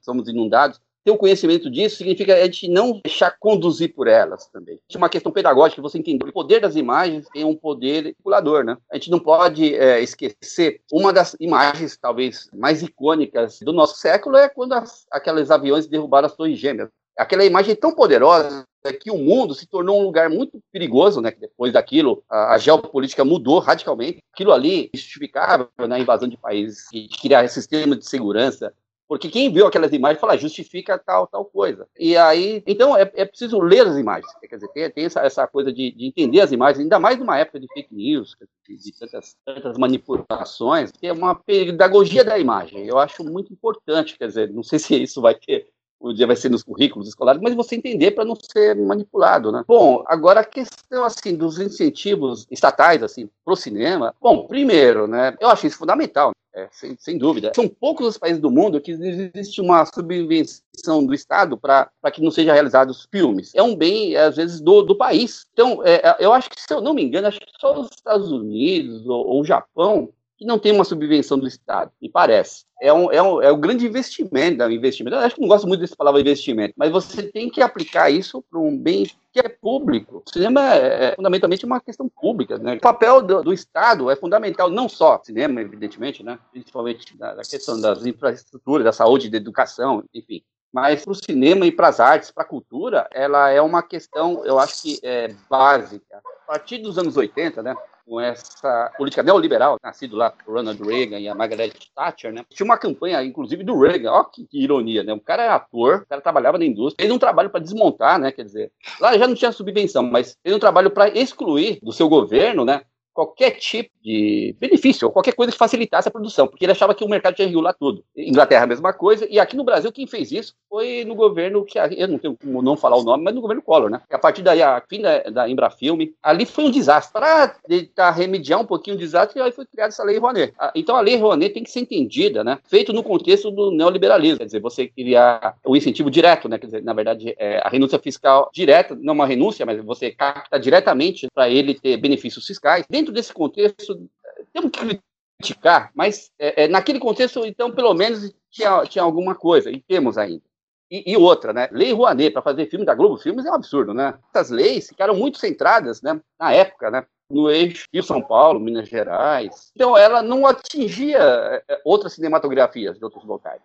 [0.00, 4.80] somos inundados ter o conhecimento disso significa a gente não deixar conduzir por elas também.
[4.92, 6.28] É uma questão pedagógica, você entender.
[6.28, 8.76] O poder das imagens tem um poder manipulador, né?
[8.90, 10.80] A gente não pode é, esquecer.
[10.90, 16.26] Uma das imagens, talvez, mais icônicas do nosso século é quando as, aqueles aviões derrubaram
[16.26, 16.88] as torres gêmeas.
[17.16, 21.32] Aquela imagem tão poderosa que o mundo se tornou um lugar muito perigoso, né?
[21.38, 24.18] Depois daquilo, a, a geopolítica mudou radicalmente.
[24.32, 28.72] Aquilo ali justificava na né, invasão de países e criar sistema de segurança
[29.08, 31.86] porque quem viu aquelas imagens fala, justifica tal, tal coisa.
[31.98, 34.30] E aí, então é, é preciso ler as imagens.
[34.40, 37.38] Quer dizer, tem, tem essa, essa coisa de, de, entender as imagens, ainda mais numa
[37.38, 38.36] época de fake news,
[38.68, 42.86] de, tantas, tantas, manipulações, tem uma pedagogia da imagem.
[42.86, 46.36] Eu acho muito importante, quer dizer, não sei se isso vai ter o dia vai
[46.36, 49.64] ser nos currículos escolares, mas você entender para não ser manipulado, né?
[49.66, 55.36] Bom, agora a questão assim dos incentivos estatais assim para o cinema, bom, primeiro, né?
[55.40, 56.32] Eu acho isso fundamental.
[56.54, 57.52] É, sem, sem, dúvida.
[57.54, 62.30] São poucos os países do mundo que existe uma subvenção do Estado para que não
[62.30, 63.54] sejam realizados filmes.
[63.54, 65.44] É um bem, às vezes, do, do país.
[65.52, 67.90] Então, é, é, eu acho que, se eu não me engano, acho que só os
[67.94, 72.64] Estados Unidos ou, ou o Japão que não tem uma subvenção do Estado, me parece.
[72.80, 75.16] É um, é um, é um grande investimento, um investimento.
[75.16, 78.44] Eu acho que não gosto muito dessa palavra investimento, mas você tem que aplicar isso
[78.50, 80.22] para um bem que é público.
[80.26, 82.58] O cinema é, é fundamentalmente uma questão pública.
[82.58, 82.74] Né?
[82.74, 86.38] O papel do, do, Estado é fundamental, não só cinema, evidentemente, né?
[86.52, 90.42] principalmente da, da questão das infraestruturas, da saúde, da educação, enfim.
[90.76, 94.44] Mas para o cinema e para as artes, para a cultura, ela é uma questão,
[94.44, 96.20] eu acho que é básica.
[96.44, 97.74] A partir dos anos 80, né,
[98.06, 102.44] com essa política neoliberal, nascido lá por Ronald Reagan e a Margaret Thatcher, né?
[102.50, 104.12] Tinha uma campanha, inclusive, do Reagan.
[104.12, 105.14] Ó, que, que ironia, né?
[105.14, 108.30] O cara é ator, o cara trabalhava na indústria, fez um trabalho para desmontar, né?
[108.30, 112.06] Quer dizer, lá já não tinha subvenção, mas fez um trabalho para excluir do seu
[112.06, 112.82] governo, né?
[113.16, 117.02] Qualquer tipo de benefício, ou qualquer coisa que facilitasse a produção, porque ele achava que
[117.02, 118.04] o mercado tinha regular tudo.
[118.14, 121.78] Inglaterra, a mesma coisa, e aqui no Brasil, quem fez isso foi no governo, que
[121.78, 124.02] eu não tenho como não falar o nome, mas no governo Collor, né?
[124.10, 127.12] A partir daí, a fim da, da Embrafilme, ali foi um desastre.
[127.12, 130.52] Para tentar remediar um pouquinho o desastre, aí foi criada essa lei Rouanet.
[130.74, 132.58] Então, a lei Rouanet tem que ser entendida, né?
[132.68, 136.58] Feito no contexto do neoliberalismo, quer dizer, você criar o incentivo direto, né?
[136.58, 140.60] Quer dizer, na verdade, é a renúncia fiscal direta, não uma renúncia, mas você capta
[140.60, 142.84] diretamente para ele ter benefícios fiscais.
[142.90, 144.08] Dentro dentro desse contexto,
[144.52, 145.00] temos que
[145.38, 150.18] criticar, mas é, é, naquele contexto, então, pelo menos tinha, tinha alguma coisa, e temos
[150.18, 150.42] ainda.
[150.90, 151.68] E, e outra, né?
[151.72, 154.14] Lei Rouanet para fazer filme da Globo Filmes é um absurdo, né?
[154.32, 156.20] Essas leis ficaram muito centradas, né?
[156.38, 157.04] Na época, né?
[157.28, 159.72] No eixo Rio São Paulo, Minas Gerais.
[159.74, 163.62] Então, ela não atingia é, outras cinematografias de outros locais.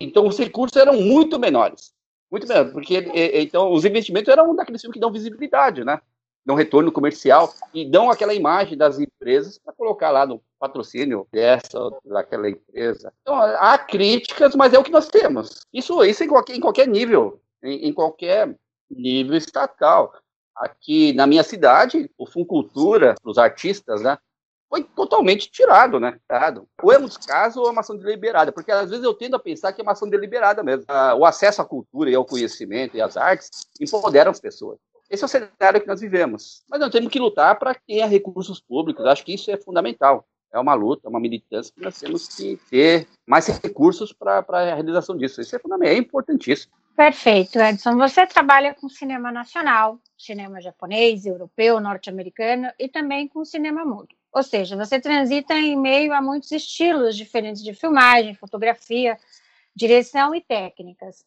[0.00, 1.92] Então, os recursos eram muito menores.
[2.30, 6.00] Muito menores, porque então os investimentos eram daqueles filmes que dão visibilidade, né?
[6.44, 11.78] Dão retorno comercial e dão aquela imagem das empresas para colocar lá no patrocínio dessa
[11.78, 13.12] ou daquela empresa.
[13.22, 15.66] Então, há críticas, mas é o que nós temos.
[15.72, 18.54] Isso, isso em, qualquer, em qualquer nível, em, em qualquer
[18.90, 20.12] nível estatal.
[20.54, 24.18] Aqui na minha cidade, o Funcultura, os artistas, né,
[24.72, 26.18] foi totalmente tirado, né?
[26.82, 29.38] Ou é um descaso ou é uma ação deliberada, porque às vezes eu tendo a
[29.38, 30.84] pensar que é uma ação deliberada mesmo.
[30.88, 34.78] Ah, o acesso à cultura e ao conhecimento e às artes empoderam as pessoas.
[35.12, 36.64] Esse é o cenário que nós vivemos.
[36.66, 39.04] Mas nós temos que lutar para tenha recursos públicos.
[39.04, 40.26] Acho que isso é fundamental.
[40.50, 44.74] É uma luta, é uma militância que nós temos que ter mais recursos para a
[44.74, 45.42] realização disso.
[45.42, 46.72] Isso é fundamental, é importantíssimo.
[46.96, 47.96] Perfeito, Edson.
[47.98, 54.08] Você trabalha com cinema nacional, cinema japonês, europeu, norte-americano e também com cinema mudo.
[54.32, 59.18] Ou seja, você transita em meio a muitos estilos diferentes de filmagem, fotografia,
[59.76, 61.22] direção e técnicas.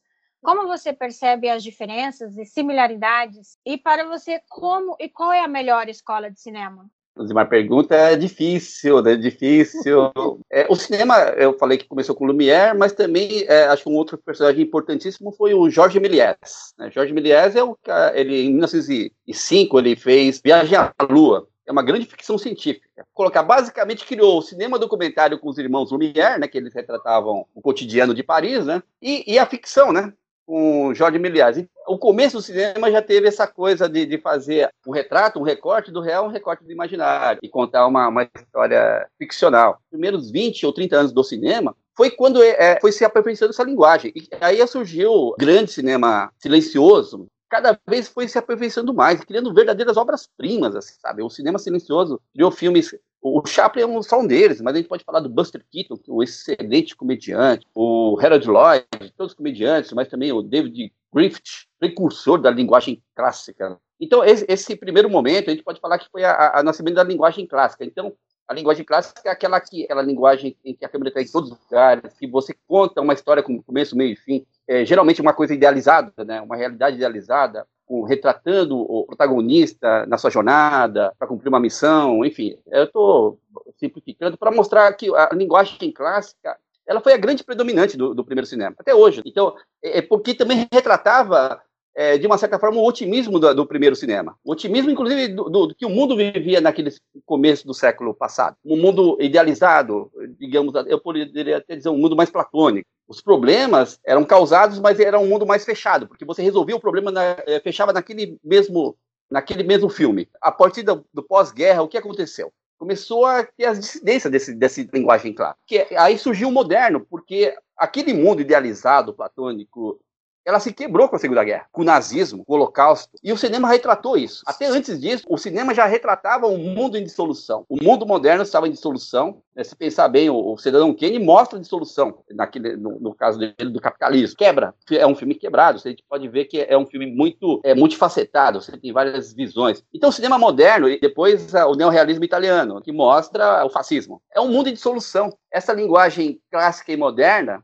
[0.45, 3.57] Como você percebe as diferenças e similaridades?
[3.65, 6.85] E para você, como e qual é a melhor escola de cinema?
[7.17, 9.15] Uma pergunta é difícil, né?
[9.15, 10.11] Difícil.
[10.51, 13.95] É, o cinema, eu falei que começou com Lumière, mas também é, acho que um
[13.95, 16.73] outro personagem importantíssimo foi o Jorge Méliès.
[16.77, 16.89] Né?
[16.91, 17.75] Jorge Méliès é o
[18.13, 21.47] ele em 1905 ele fez Viagem à Lua.
[21.65, 22.87] É uma grande ficção científica.
[23.13, 26.47] Colocar basicamente criou o cinema documentário com os irmãos Lumière, né?
[26.47, 28.81] Que eles retratavam o cotidiano de Paris, né?
[29.01, 30.13] E, e a ficção, né?
[30.45, 31.63] Com Jorge Milias.
[31.87, 35.91] O começo do cinema já teve essa coisa de, de fazer um retrato, um recorte
[35.91, 39.79] do real, um recorte do imaginário, e contar uma, uma história ficcional.
[39.83, 43.63] Os primeiros 20 ou 30 anos do cinema foi quando é, foi se aperfeiçoando essa
[43.63, 44.11] linguagem.
[44.15, 50.75] E aí surgiu grande cinema silencioso, cada vez foi se aperfeiçoando mais, criando verdadeiras obras-primas,
[50.75, 51.23] assim, sabe?
[51.23, 52.93] O cinema silencioso criou filmes
[53.27, 55.97] o Chaplin é um, só um deles, mas a gente pode falar do Buster Keaton,
[55.97, 58.85] que é excelente comediante, o Harold Lloyd,
[59.17, 63.79] todos os comediantes, mas também o David Griffith, precursor da linguagem clássica.
[63.99, 67.03] Então, esse, esse primeiro momento, a gente pode falar que foi a, a nascimento da
[67.03, 67.83] linguagem clássica.
[67.83, 68.13] Então,
[68.47, 71.51] a linguagem clássica é aquela, que, aquela linguagem em que a câmera está em todos
[71.51, 75.33] os lugares, que você conta uma história com começo, meio e fim, é, geralmente uma
[75.33, 81.49] coisa idealizada, né, uma realidade idealizada, com, retratando o protagonista na sua jornada, para cumprir
[81.49, 82.57] uma missão, enfim.
[82.67, 83.39] Eu estou
[83.77, 88.45] simplificando para mostrar que a linguagem clássica ela foi a grande predominante do, do primeiro
[88.45, 89.21] cinema, até hoje.
[89.25, 91.61] Então, é, é porque também retratava
[91.95, 94.37] é, de uma certa forma, o otimismo do, do primeiro cinema.
[94.43, 96.91] O otimismo, inclusive, do, do, que o mundo vivia naquele
[97.25, 98.57] começo do século passado.
[98.65, 102.85] Um mundo idealizado, digamos, eu poderia até dizer um mundo mais platônico.
[103.07, 107.11] Os problemas eram causados, mas era um mundo mais fechado, porque você resolvia o problema,
[107.11, 108.97] na, é, fechava naquele mesmo,
[109.31, 110.27] naquele mesmo filme.
[110.41, 112.51] A partir do, do pós-guerra, o que aconteceu?
[112.77, 115.55] Começou a ter as dissidências desse, desse linguagem clara.
[115.65, 119.97] Que, aí surgiu o moderno, porque aquele mundo idealizado, platônico,
[120.45, 123.17] ela se quebrou com a Segunda Guerra, com o nazismo, com o Holocausto.
[123.23, 124.43] E o cinema retratou isso.
[124.45, 127.65] Até antes disso, o cinema já retratava um mundo em dissolução.
[127.67, 129.41] O mundo moderno estava em dissolução.
[129.55, 129.63] Né?
[129.63, 133.71] Se pensar bem, o, o Cidadão Kane mostra a dissolução, naquele, no, no, caso dele,
[133.71, 134.37] do capitalismo.
[134.37, 134.73] Quebra.
[134.91, 135.81] É um filme quebrado.
[135.83, 138.61] A gente pode ver que é um filme muito é, multifacetado.
[138.61, 139.83] Você tem várias visões.
[139.93, 144.21] Então, o cinema moderno, e depois o neorrealismo italiano, que mostra o fascismo.
[144.33, 147.63] É um mundo em dissolução essa linguagem clássica e moderna,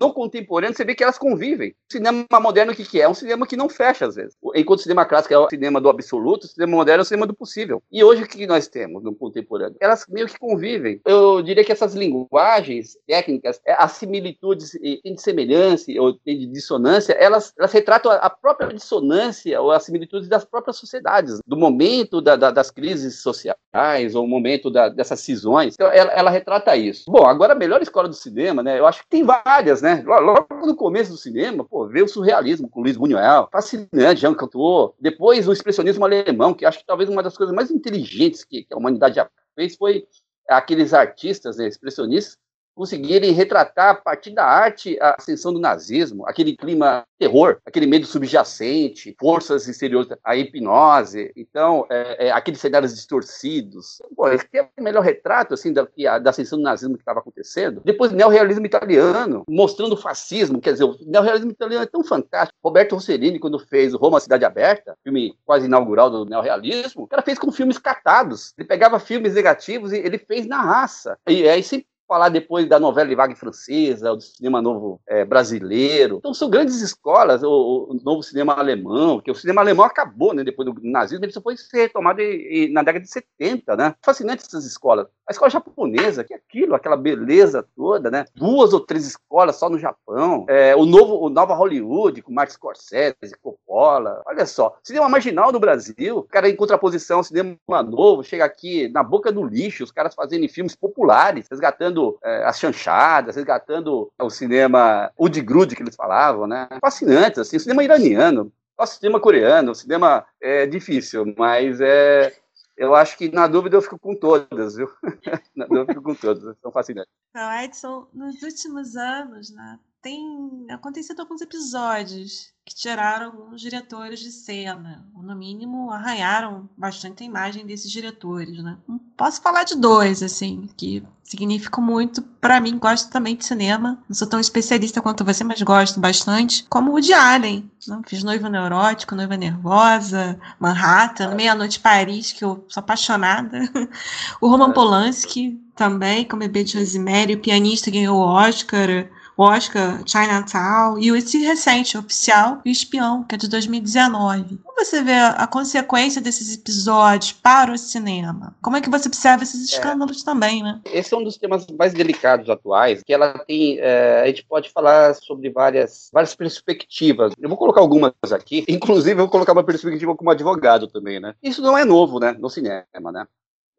[0.00, 1.70] no contemporâneo, você vê que elas convivem.
[1.70, 3.04] O cinema moderno, o que, que é?
[3.04, 4.34] É um cinema que não fecha, às vezes.
[4.56, 7.26] Enquanto o cinema clássico é o cinema do absoluto, o cinema moderno é o cinema
[7.28, 7.80] do possível.
[7.92, 9.76] E hoje, o que nós temos no contemporâneo?
[9.80, 11.00] Elas meio que convivem.
[11.06, 17.12] Eu diria que essas linguagens técnicas, é, as similitudes, tem de semelhança ou de dissonância,
[17.12, 22.34] elas, elas retratam a própria dissonância ou as similitudes das próprias sociedades, do momento da,
[22.34, 25.74] da, das crises sociais ou o momento da, dessas cisões.
[25.74, 27.04] Então, ela, ela retrata isso.
[27.08, 28.78] Bom, agora a melhor escola do cinema, né?
[28.78, 30.02] Eu acho que tem várias, né?
[30.06, 34.94] Logo no começo do cinema, pô, veio o surrealismo com Luiz Buñuel, fascinante, Jean Cocteau.
[35.00, 38.74] Depois o expressionismo alemão, que acho que talvez uma das coisas mais inteligentes que, que
[38.74, 40.06] a humanidade já fez foi
[40.48, 42.38] aqueles artistas né, expressionistas
[42.78, 48.06] conseguirem retratar a partir da arte a ascensão do nazismo, aquele clima terror, aquele medo
[48.06, 54.00] subjacente, forças exteriores, a hipnose, então, é, é, aqueles cenários distorcidos.
[54.14, 55.88] Pô, esse é o melhor retrato assim, da,
[56.22, 57.82] da ascensão do nazismo que estava acontecendo.
[57.84, 62.56] Depois, neorrealismo italiano, mostrando o fascismo, quer dizer, o neorrealismo italiano é tão fantástico.
[62.62, 67.40] Roberto Rossellini, quando fez Roma, Cidade Aberta, filme quase inaugural do neorrealismo, o cara fez
[67.40, 68.54] com filmes catados.
[68.56, 71.18] Ele pegava filmes negativos e ele fez na raça.
[71.28, 76.16] E aí sempre falar depois da novela de vague francesa, do cinema novo é, brasileiro.
[76.16, 80.42] Então são grandes escolas, o, o, novo cinema alemão, que o cinema alemão acabou, né,
[80.42, 82.22] depois do nazismo, ele só foi ser retomado
[82.70, 83.94] na década de 70, né?
[84.02, 85.06] Fascinante essas escolas.
[85.28, 88.24] A escola japonesa, que é aquilo, aquela beleza toda, né?
[88.34, 90.46] Duas ou três escolas só no Japão.
[90.48, 94.22] É, o novo, o Nova Hollywood, com Martin Scorsese, Coppola.
[94.26, 99.30] Olha só, cinema marginal no Brasil, cara em contraposição, cinema novo, chega aqui na boca
[99.30, 105.10] do lixo, os caras fazendo filmes populares, resgatando resgatando é, as chanchadas, resgatando o cinema
[105.18, 106.68] Udgrud que eles falavam, né?
[106.80, 112.32] Fascinantes, assim, o cinema iraniano, o cinema coreano, o cinema é difícil, mas é
[112.76, 114.88] eu acho que na dúvida eu fico com todas, viu?
[115.56, 117.10] na dúvida eu fico com todas, são fascinantes.
[117.30, 124.30] Então, Edson, nos últimos anos, né, tem acontecido alguns episódios que tiraram alguns diretores de
[124.30, 128.76] cena, ou no mínimo arranharam bastante a imagem desses diretores, né?
[129.16, 132.78] Posso falar de dois, assim, que significam muito para mim.
[132.78, 136.64] Gosto também de cinema, não sou tão especialista quanto você, mas gosto bastante.
[136.68, 138.00] Como o de Allen, né?
[138.06, 143.60] fiz Noiva Neurótico, Noiva Nervosa, Manhattan, Meia-Noite Paris, que eu sou apaixonada.
[144.40, 149.08] o Roman Polanski também, como bebê de Rosemary, o pianista ganhou o Oscar
[149.38, 154.58] Oscar, Chinatown e esse recente, oficial e espião, que é de 2019.
[154.64, 158.56] Como você vê a consequência desses episódios para o cinema?
[158.60, 159.76] Como é que você observa esses é.
[159.76, 160.24] escândalos é.
[160.24, 160.80] também, né?
[160.86, 164.70] Esse é um dos temas mais delicados atuais, que ela tem, é, a gente pode
[164.70, 167.32] falar sobre várias, várias perspectivas.
[167.40, 171.34] Eu vou colocar algumas aqui, inclusive eu vou colocar uma perspectiva como advogado também, né?
[171.40, 173.26] Isso não é novo, né, no cinema, né?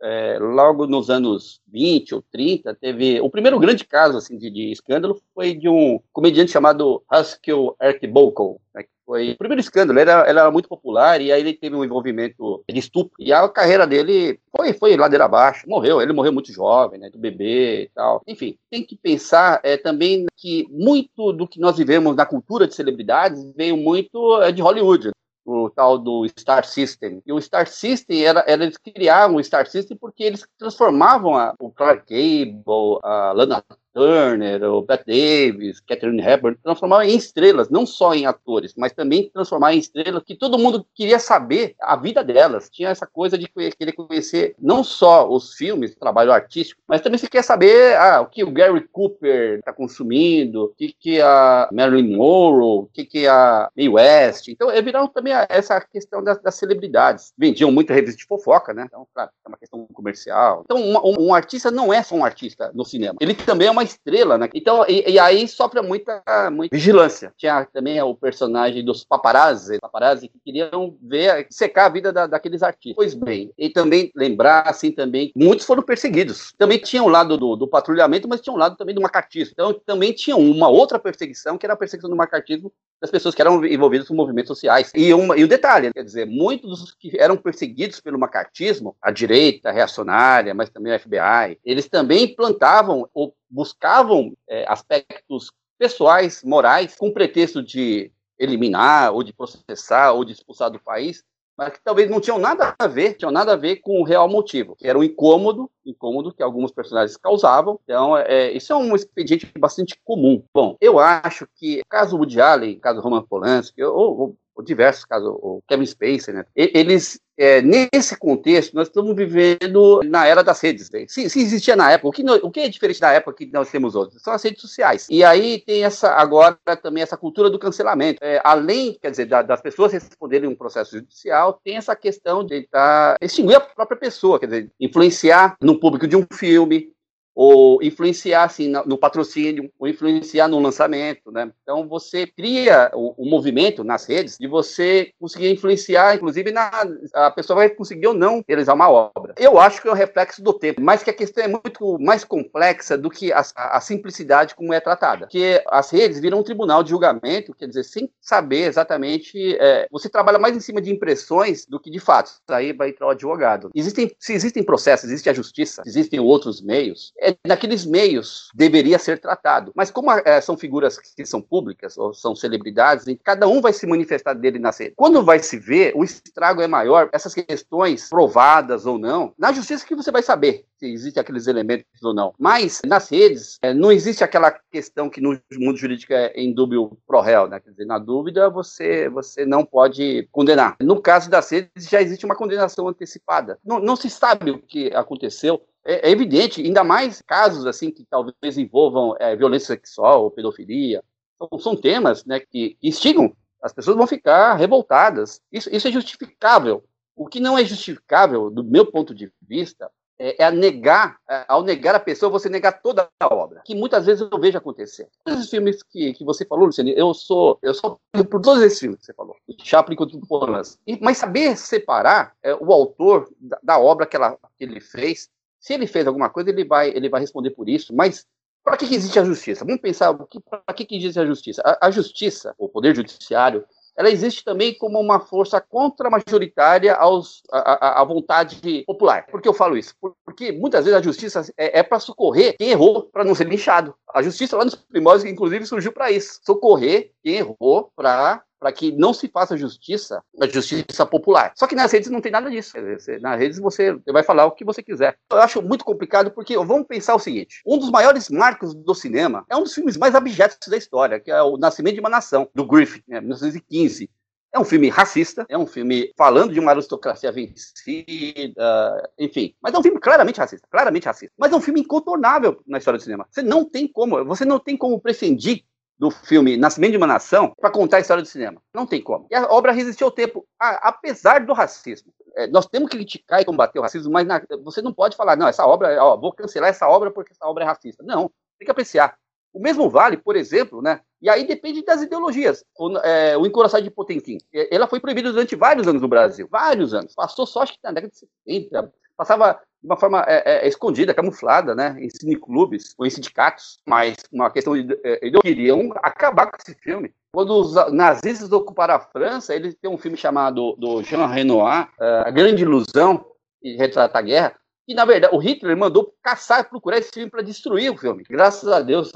[0.02, 3.20] É, logo nos anos 20 ou 30, teve.
[3.22, 8.60] O primeiro grande caso assim, de, de escândalo foi de um comediante chamado Haskell Archibald,
[8.74, 10.00] né, que foi o primeiro escândalo.
[10.00, 13.16] Ele era, era, muito popular e aí ele teve um envolvimento de estupro.
[13.20, 15.68] E a carreira dele foi, foi ladeira abaixo.
[15.68, 18.22] Morreu, ele morreu muito jovem, né, do bebê e tal.
[18.28, 22.76] Enfim, tem que pensar é, também que muito do que nós vivemos na cultura de
[22.76, 25.12] celebridades veio muito é, de Hollywood
[25.52, 27.22] o tal do Star System.
[27.26, 31.54] E o Star System era, era eles criavam o Star System porque eles transformavam a,
[31.60, 33.64] o Clark Gable, a Lana
[34.00, 39.30] Turner, o Bette Davis, Catherine Hepburn, transformavam em estrelas, não só em atores, mas também
[39.30, 42.70] transformar em estrelas que todo mundo queria saber a vida delas.
[42.70, 47.18] Tinha essa coisa de querer conhecer não só os filmes, o trabalho artístico, mas também
[47.18, 51.68] se quer saber ah, o que o Gary Cooper está consumindo, o que, que a
[51.70, 54.48] Marilyn Monroe, o que, que a Mae West.
[54.48, 57.34] Então, é viraram também essa questão das, das, celebridades.
[57.38, 58.86] Vendiam muita revista de fofoca, né?
[58.88, 60.62] Então, claro, é uma questão comercial.
[60.64, 63.18] Então, um, um artista não é só um artista no cinema.
[63.20, 64.49] Ele também é uma estrela, né?
[64.54, 67.34] Então, e, e, aí sofre muita, muita vigilância.
[67.38, 72.63] Tinha também o personagem dos paparazzi, paparazzi que queriam ver, secar a vida da, daqueles
[72.63, 72.95] artistas.
[72.95, 76.54] Pois bem, e também lembrar, assim, também, muitos foram perseguidos.
[76.58, 79.54] Também tinha o um lado do, do, patrulhamento, mas tinha um lado também do macartismo.
[79.54, 82.71] Então, também tinha uma outra perseguição, que era a perseguição do macartismo
[83.02, 84.92] das pessoas que eram envolvidas com movimentos sociais.
[84.94, 89.12] E, uma, e o detalhe, quer dizer, muitos dos que eram perseguidos pelo macartismo, a
[89.12, 96.96] direita reacionária, mas também o FBI, eles também implantavam ou buscavam é, aspectos pessoais, morais,
[96.96, 101.24] com pretexto de eliminar, ou de processar, ou de expulsar do país,
[101.60, 104.30] mas que talvez não tinham nada a ver, tinham nada a ver com o real
[104.30, 107.78] motivo, que era o incômodo, incômodo que alguns personagens causavam.
[107.84, 110.41] Então, é, isso é um expediente bastante comum.
[110.54, 115.28] Bom, eu acho que caso Woody Allen, caso Roman Polanski, ou, ou, ou diversos casos,
[115.28, 120.91] o Kevin Spacey, né, eles é, nesse contexto, nós estamos vivendo na era das redes.
[120.91, 121.06] Né?
[121.08, 123.71] Se, se, existia na época, o que, o que, é diferente da época que nós
[123.71, 124.19] temos hoje?
[124.19, 125.08] São as redes sociais.
[125.10, 128.19] E aí tem essa agora também essa cultura do cancelamento.
[128.21, 132.60] É, além, quer dizer, da, das pessoas responderem um processo judicial, tem essa questão de
[132.62, 136.91] tentar extinguir a própria pessoa, quer dizer, influenciar no público de um filme,
[137.36, 141.52] ou influenciar assim, no patrocínio, ou influenciar no lançamento, né?
[141.63, 146.70] Então você cria o, o, movimento nas redes de você conseguir influenciar, inclusive na
[147.13, 149.34] a pessoa vai conseguir ou não realizar uma obra.
[149.38, 152.24] Eu acho que é um reflexo do tempo, mas que a questão é muito mais
[152.24, 156.84] complexa do que a, a simplicidade como é tratada, que as redes viram um tribunal
[156.84, 161.65] de julgamento, quer dizer, sem saber exatamente, é, você trabalha mais em cima de impressões
[161.65, 162.42] do que de fatos.
[162.50, 163.70] Aí vai entrar o advogado.
[163.74, 167.13] Existem, se existem processos, existe a justiça, existem outros meios.
[167.21, 169.71] É naqueles meios deveria ser tratado.
[169.75, 173.86] Mas como é, são figuras que são públicas ou são celebridades, cada um vai se
[173.86, 174.93] manifestar dele na rede.
[174.95, 177.10] Quando vai se ver, o estrago é maior.
[177.12, 182.01] Essas questões provadas ou não, na justiça que você vai saber se existem aqueles elementos
[182.01, 182.34] ou não.
[182.39, 186.82] Mas nas redes é, não existe aquela questão que no mundo jurídico é em dúvida
[187.05, 187.60] pro réu, né?
[187.60, 190.77] Quer dizer, na dúvida você você não pode condenar.
[190.82, 193.60] No caso das redes já existe uma condenação antecipada.
[193.63, 198.06] Não, não se sabe o que aconteceu é, é, evidente, ainda mais casos assim que
[198.06, 201.04] talvez envolvam é, violência sexual ou pedofilia.
[201.36, 205.42] Então, são temas né, que instigam, as pessoas vão ficar revoltadas.
[205.52, 206.84] Isso, isso é justificável.
[207.15, 209.89] O que não é justificável, do meu ponto de vista,
[210.20, 214.06] é, é negar, é, ao negar a pessoa, você negar toda a obra, que muitas
[214.06, 215.08] vezes eu vejo acontecer.
[215.24, 218.80] Todos os filmes que, que você falou, Luciano, eu sou, eu sou por todos esses
[218.80, 219.96] filmes que você falou, Chaplin
[220.28, 221.00] Polanski.
[221.02, 225.74] Mas saber separar é, o autor da, da obra que, ela, que ele fez se
[225.74, 228.26] ele fez alguma coisa, ele vai, ele vai responder por isso, mas
[228.63, 229.65] para que, que, existe a justiça?
[229.65, 231.62] Vamos pensar, para que, que existe a justiça?
[231.65, 233.65] A, a, justiça, o poder judiciário,
[233.98, 239.26] ela existe também como uma força contra-majoritária à, vontade popular.
[239.26, 239.93] Por que eu falo isso?
[240.26, 243.93] Porque muitas vezes a justiça é, é para socorrer quem errou, para não ser linchado.
[244.13, 246.39] A justiça lá nos primórdios, inclusive, surgiu para isso.
[246.45, 251.54] Socorrer quem errou para para que não se faça justiça, a justiça popular.
[251.56, 252.74] Só que nas redes não tem nada disso.
[253.22, 255.17] Nas redes você vai falar o que você quiser.
[255.32, 259.45] Eu acho muito complicado porque vamos pensar o seguinte: um dos maiores marcos do cinema
[259.50, 262.50] é um dos filmes mais abjetos da história, que é o Nascimento de uma Nação,
[262.54, 264.10] do Griffith, né, 1915.
[264.52, 269.54] É um filme racista, é um filme falando de uma aristocracia vencida, enfim.
[269.62, 271.32] Mas é um filme claramente racista, claramente racista.
[271.38, 273.28] Mas é um filme incontornável na história do cinema.
[273.30, 275.63] Você não tem como, você não tem como prescindir
[276.00, 278.62] do filme Nascimento de uma Nação para contar a história do cinema.
[278.74, 279.28] Não tem como.
[279.30, 282.14] E a obra resistiu ao tempo, a, apesar do racismo.
[282.38, 285.36] É, nós temos que criticar e combater o racismo, mas na, você não pode falar,
[285.36, 288.02] não, essa obra, ó, vou cancelar essa obra porque essa obra é racista.
[288.02, 289.18] Não, tem que apreciar.
[289.52, 291.02] O mesmo vale, por exemplo, né?
[291.22, 292.64] E aí depende das ideologias.
[292.78, 294.38] O, é, o Encoraçado de Potemkin,
[294.72, 296.48] ela foi proibida durante vários anos no Brasil.
[296.50, 297.14] Vários anos.
[297.14, 298.94] Passou só, acho que na década de 70.
[299.19, 304.15] Passava de uma forma é, é, escondida, camuflada, né, em cineclubes ou em sindicatos, mas
[304.32, 307.13] uma questão de é, eles queriam acabar com esse filme.
[307.34, 312.23] Quando os nazistas ocuparam a França, eles têm um filme chamado do Jean Renoir, é,
[312.27, 313.25] A Grande Ilusão,
[313.61, 314.55] e retrata a guerra,
[314.88, 318.24] que na verdade o Hitler mandou caçar, procurar esse filme para destruir o filme.
[318.30, 319.11] Graças a Deus,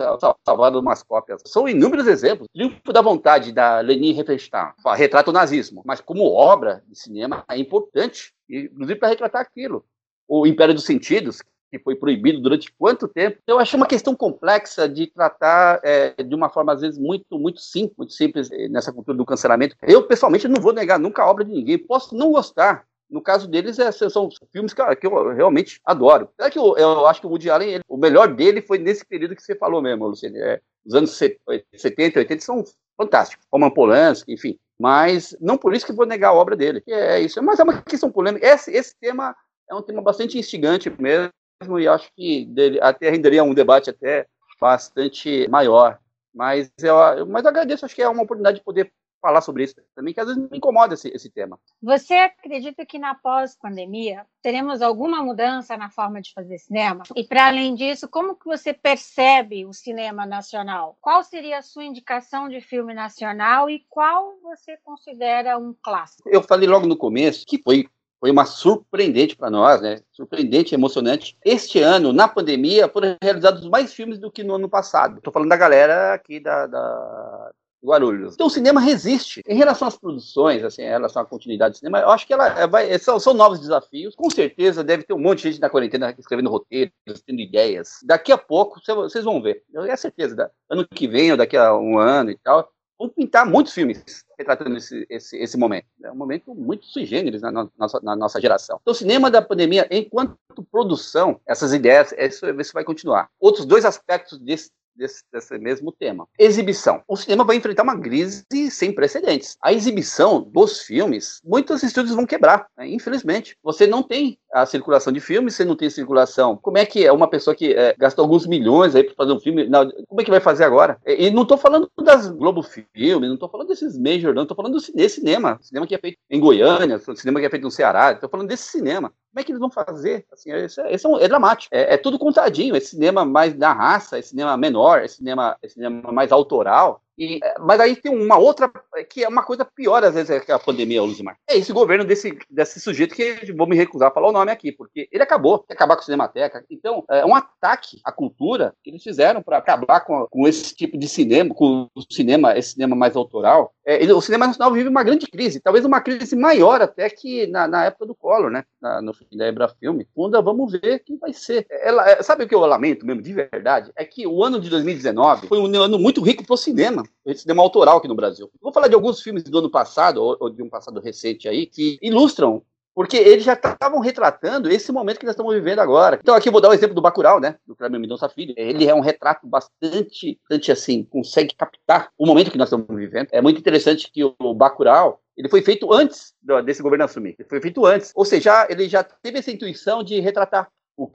[0.45, 1.41] salvaram umas cópias.
[1.47, 2.49] São inúmeros exemplos.
[2.54, 7.58] Triunfo da vontade da Leni Riefenstahl, retrata o nazismo, mas como obra de cinema é
[7.58, 9.86] importante, inclusive para retratar aquilo.
[10.28, 13.38] O Império dos Sentidos, que foi proibido durante quanto tempo.
[13.48, 17.60] Eu acho uma questão complexa de tratar é, de uma forma, às vezes, muito, muito
[17.60, 19.76] simples, muito simples eh, nessa cultura do cancelamento.
[19.82, 21.80] Eu, pessoalmente, não vou negar nunca a obra de ninguém.
[21.80, 26.30] Posso não gostar, no caso deles, é, são filmes que, que, eu realmente adoro.
[26.40, 29.06] É que eu, eu, acho que o Woody Allen, ele, o melhor dele foi nesse
[29.06, 30.38] período que você falou mesmo, Luciano.
[30.38, 32.64] É, os anos 70, 80 são
[32.98, 33.46] fantásticos.
[33.52, 34.60] Roman Polanski, enfim.
[34.80, 36.84] Mas não por isso que vou negar a obra dele.
[36.88, 37.42] É isso.
[37.42, 38.46] Mas é uma questão polêmica.
[38.46, 39.36] Esse, esse tema
[39.70, 44.28] é um tema bastante instigante mesmo, e acho que dele, até renderia um debate até
[44.59, 45.99] bastante maior.
[46.34, 48.91] Mas eu, mas eu agradeço, acho que é uma oportunidade de poder
[49.24, 51.57] falar sobre isso também, que às vezes me incomoda esse, esse tema.
[51.82, 57.03] Você acredita que na pós-pandemia teremos alguma mudança na forma de fazer cinema?
[57.16, 60.97] E para além disso, como que você percebe o cinema nacional?
[60.99, 66.28] Qual seria a sua indicação de filme nacional e qual você considera um clássico?
[66.28, 67.88] Eu falei logo no começo que foi
[68.24, 70.00] foi uma surpreendente para nós, né?
[70.14, 71.38] Surpreendente, emocionante.
[71.44, 75.18] Este ano, na pandemia, foram realizados mais filmes do que no ano passado.
[75.18, 77.52] Estou falando da galera aqui da, da,
[77.84, 78.36] Guarulhos.
[78.36, 79.42] Então o cinema resiste.
[79.46, 82.48] Em relação às produções, assim, em relação à continuidade do cinema, eu acho que ela
[82.62, 84.16] é, vai, são, são novos desafios.
[84.16, 86.94] Com certeza deve ter um monte de gente na quarentena escrevendo roteiros,
[87.28, 88.00] tendo ideias.
[88.06, 89.64] Daqui a pouco vocês vão ver.
[89.74, 90.50] Eu tenho certeza.
[90.70, 92.72] Ano que vem ou daqui a um ano e tal,
[93.10, 94.04] pintar muitos filmes
[94.38, 95.86] retratando esse, esse, esse momento.
[96.04, 98.80] É um momento muito sui generis na, na, nossa, na nossa geração.
[98.82, 100.38] Então, o cinema da pandemia, enquanto
[100.72, 103.30] produção, essas ideias, isso, isso vai continuar.
[103.39, 106.28] Outros dois aspectos desse, desse, desse, mesmo tema.
[106.38, 107.04] Exibição.
[107.08, 109.58] O cinema vai enfrentar uma crise sem precedentes.
[109.62, 112.88] A exibição dos filmes, muitos estúdios vão quebrar, né?
[112.88, 113.58] infelizmente.
[113.64, 116.56] Você não tem a circulação de filmes, você não tem circulação.
[116.56, 119.39] Como é que é uma pessoa que é, gastou alguns milhões aí para fazer um
[119.39, 120.97] filme, não, como é que vai fazer agora?
[121.06, 124.56] E, e não estou falando das Globo Filmes, não estou falando desses major, não, estou
[124.56, 128.12] falando desse cinema, cinema que é feito em Goiânia, cinema que é feito no Ceará,
[128.12, 129.12] estou falando desse cinema.
[129.34, 130.26] Como é que eles vão fazer?
[130.32, 131.74] Assim, esse, é, esse é, um, é, dramático.
[131.74, 132.76] É, é, tudo contadinho.
[132.76, 137.01] Esse cinema mais da raça, esse cinema menor, esse cinema, esse cinema mais autoral.
[137.18, 138.72] E, é, mas aí tem uma outra,
[139.09, 141.38] que é uma coisa pior às vezes é que a pandemia, Luzimar.
[141.47, 144.72] É esse governo desse, desse sujeito que vou me recusar a falar o nome aqui,
[144.72, 146.66] porque ele acabou, quer acabar com a Cinemateca.
[146.70, 150.97] Então, é um ataque à cultura que eles fizeram para acabar com, com esse tipo
[150.97, 153.74] de cinema, com o cinema, esse cinema mais autoral.
[153.86, 157.68] É, o cinema nacional vive uma grande crise, talvez uma crise maior até que na,
[157.68, 158.64] na época do Collor, né?
[158.82, 160.08] Na, no fim da Ebra Filme.
[160.16, 161.66] Funda, vamos ver quem vai ser.
[161.70, 163.92] Ela, é, sabe o que eu lamento mesmo, de verdade?
[163.96, 167.34] É que o ano de 2019 foi um ano muito rico para o cinema, o
[167.34, 168.50] cinema autoral aqui no Brasil.
[168.62, 171.66] Vou falar de alguns filmes do ano passado, ou, ou de um passado recente aí,
[171.66, 172.64] que ilustram
[172.94, 176.20] porque eles já estavam retratando esse momento que nós estamos vivendo agora.
[176.22, 178.54] Então aqui eu vou dar o um exemplo do Bacurau, né, do Cleber Mendonça Filho.
[178.58, 183.28] Ele é um retrato bastante, bastante assim, consegue captar o momento que nós estamos vivendo.
[183.32, 186.34] É muito interessante que o Bacurau, ele foi feito antes
[186.66, 187.36] desse governo assumir.
[187.39, 188.12] Ele foi feito antes.
[188.16, 191.08] Ou seja, ele já teve essa intuição de retratar o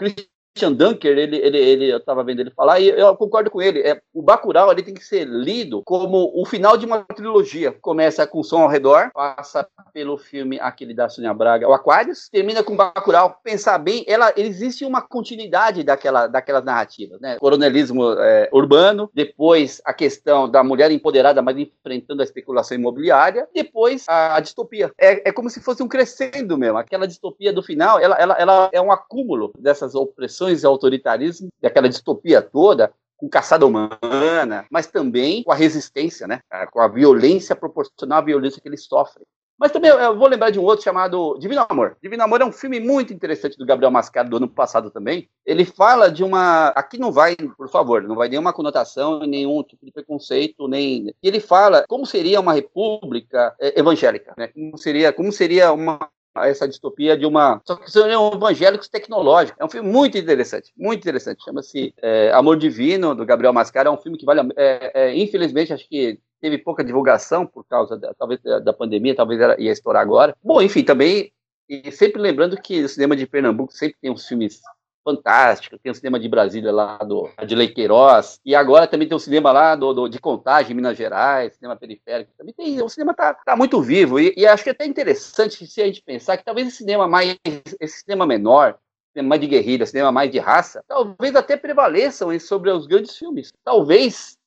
[0.55, 3.80] Christian Dunker, ele, ele, ele, eu estava vendo ele falar, e eu concordo com ele.
[3.80, 7.72] É, o Bacurau ele tem que ser lido como o final de uma trilogia.
[7.80, 12.62] Começa com Som ao Redor, passa pelo filme aquele da Sônia Braga, o Aquários, termina
[12.62, 13.38] com Bacurau.
[13.42, 17.36] Pensar bem, ela existe uma continuidade daquela, daquelas narrativas, né?
[17.38, 24.05] Coronelismo é, urbano, depois a questão da mulher empoderada, mas enfrentando a especulação imobiliária, depois
[24.09, 24.90] a, a distopia.
[24.99, 26.78] É, é como se fosse um crescendo mesmo.
[26.78, 31.88] Aquela distopia do final, ela, ela, ela é um acúmulo dessas opressões e autoritarismo, daquela
[31.88, 36.40] distopia toda, com caçada humana, mas também com a resistência, né?
[36.51, 39.26] É, com a violência proporcional à violência que eles sofrem.
[39.59, 41.96] Mas também eu vou lembrar de um outro chamado Divino Amor.
[42.01, 45.28] Divino Amor é um filme muito interessante do Gabriel Mascaro do ano passado também.
[45.44, 46.68] Ele fala de uma.
[46.68, 51.12] Aqui não vai, por favor, não vai nenhuma conotação, nenhum tipo de preconceito, nem.
[51.20, 54.46] Ele fala como seria uma república é, evangélica, né?
[54.46, 56.09] Como seria, como seria uma
[56.47, 57.61] essa distopia de uma.
[57.64, 59.61] Só que são evangélicos tecnológicos.
[59.61, 61.45] É um filme muito interessante, muito interessante.
[61.45, 63.89] Chama-se é, Amor Divino, do Gabriel Mascara.
[63.89, 64.53] É um filme que vale.
[64.57, 69.41] É, é, infelizmente, acho que teve pouca divulgação por causa, da, talvez, da pandemia, talvez
[69.59, 70.36] ia estourar agora.
[70.43, 71.32] Bom, enfim, também.
[71.68, 74.61] E sempre lembrando que o cinema de Pernambuco sempre tem uns filmes
[75.09, 75.79] fantástico.
[75.79, 78.41] Tem o cinema de Brasília lá do Adilei Queiroz.
[78.45, 82.33] E agora também tem o cinema lá do, do de Contagem, Minas Gerais, cinema periférico.
[82.37, 82.83] Também tem.
[82.83, 84.21] O cinema está tá muito vivo.
[84.21, 87.09] E, e, acho que é até interessante se a gente pensar que talvez esse cinema
[87.09, 87.37] mais.
[87.81, 88.79] esse cinema menor.
[89.15, 93.51] Cinema mais de guerrilha, cinema mais de raça, talvez até prevaleçam sobre os grandes filmes.
[93.65, 94.38] Talvez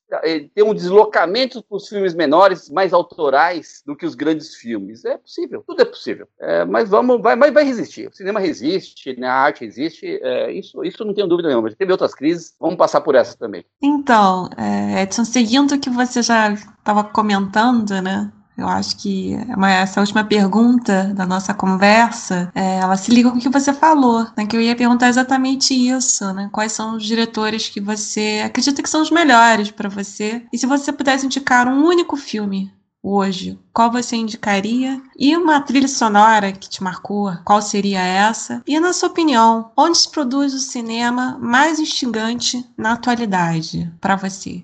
[0.54, 5.06] ter um deslocamento para os filmes menores, mais autorais do que os grandes filmes.
[5.06, 6.28] É possível, tudo é possível.
[6.40, 8.08] É, mas vamos, vai, vai, vai resistir.
[8.08, 10.20] O cinema resiste, né, a arte resiste.
[10.22, 11.72] É, isso, isso não tenho dúvida nenhuma.
[11.72, 13.64] Teve outras crises, vamos passar por essa também.
[13.82, 18.32] Então, é, Edson, seguindo o que você já estava comentando, né?
[18.62, 19.36] Eu acho que
[19.82, 24.28] essa última pergunta da nossa conversa, é, ela se liga com o que você falou,
[24.38, 24.46] né?
[24.46, 26.48] Que eu ia perguntar exatamente isso, né?
[26.52, 30.44] Quais são os diretores que você acredita que são os melhores para você?
[30.54, 35.02] E se você pudesse indicar um único filme hoje, qual você indicaria?
[35.18, 38.62] E uma trilha sonora que te marcou, qual seria essa?
[38.68, 44.64] E na sua opinião, onde se produz o cinema mais instigante na atualidade para você?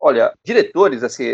[0.00, 1.24] Olha, diretores, assim,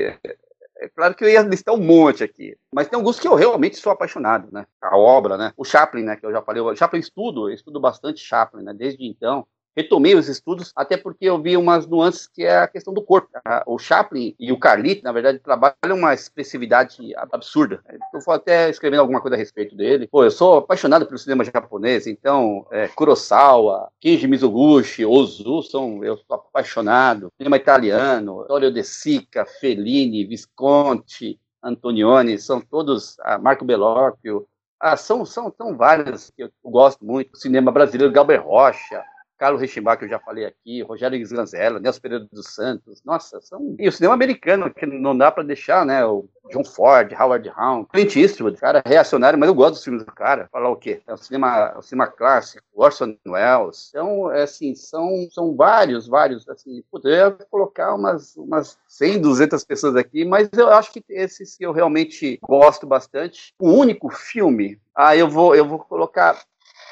[0.85, 3.76] é claro que eu ia listar um monte aqui, mas tem alguns que eu realmente
[3.76, 4.66] sou apaixonado, né?
[4.80, 5.53] A obra, né?
[5.57, 6.16] O Chaplin, né?
[6.16, 8.74] Que eu já falei, o Chaplin estudo, eu estudo bastante Chaplin, né?
[8.74, 9.47] Desde então,
[9.77, 13.29] retomei os estudos, até porque eu vi umas nuances que é a questão do corpo.
[13.66, 17.83] O Chaplin e o Carlito, na verdade, trabalham uma expressividade absurda.
[18.12, 20.09] Eu vou até escrevendo alguma coisa a respeito dele.
[20.09, 26.16] Pô, eu sou apaixonado pelo cinema japonês, então, é, Kurosawa, Kenji Mizoguchi, Ozu, são, eu
[26.16, 27.33] sou apaixonado.
[27.37, 34.47] Cinema italiano, Vittorio De Sica, Fellini, Visconti, Antonioni, são todos, ah, Marco Bellocchio,
[34.79, 37.37] ah, são, são, são vários que eu gosto muito.
[37.37, 39.03] Cinema brasileiro, Galber Rocha,
[39.45, 43.76] Carlos Rechimbach, que eu já falei aqui, Rogério Sganzella, Nelson Pereira dos Santos, nossa, são...
[43.78, 47.90] E o cinema americano, que não dá para deixar, né, o John Ford, Howard Hawks,
[47.92, 50.49] Clint Eastwood, cara reacionário, mas eu gosto dos filmes do cara.
[50.51, 51.03] Falar o quê?
[51.07, 53.90] É o cinema, o cinema clássico, Orson Welles.
[53.90, 59.95] Então, é assim, são, são vários, vários, assim, poderia colocar umas, umas 100, 200 pessoas
[59.95, 63.53] aqui, mas eu acho que esses que eu realmente gosto bastante.
[63.61, 66.42] O único filme, ah, eu vou, eu vou colocar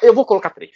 [0.03, 0.73] eu vou colocar três.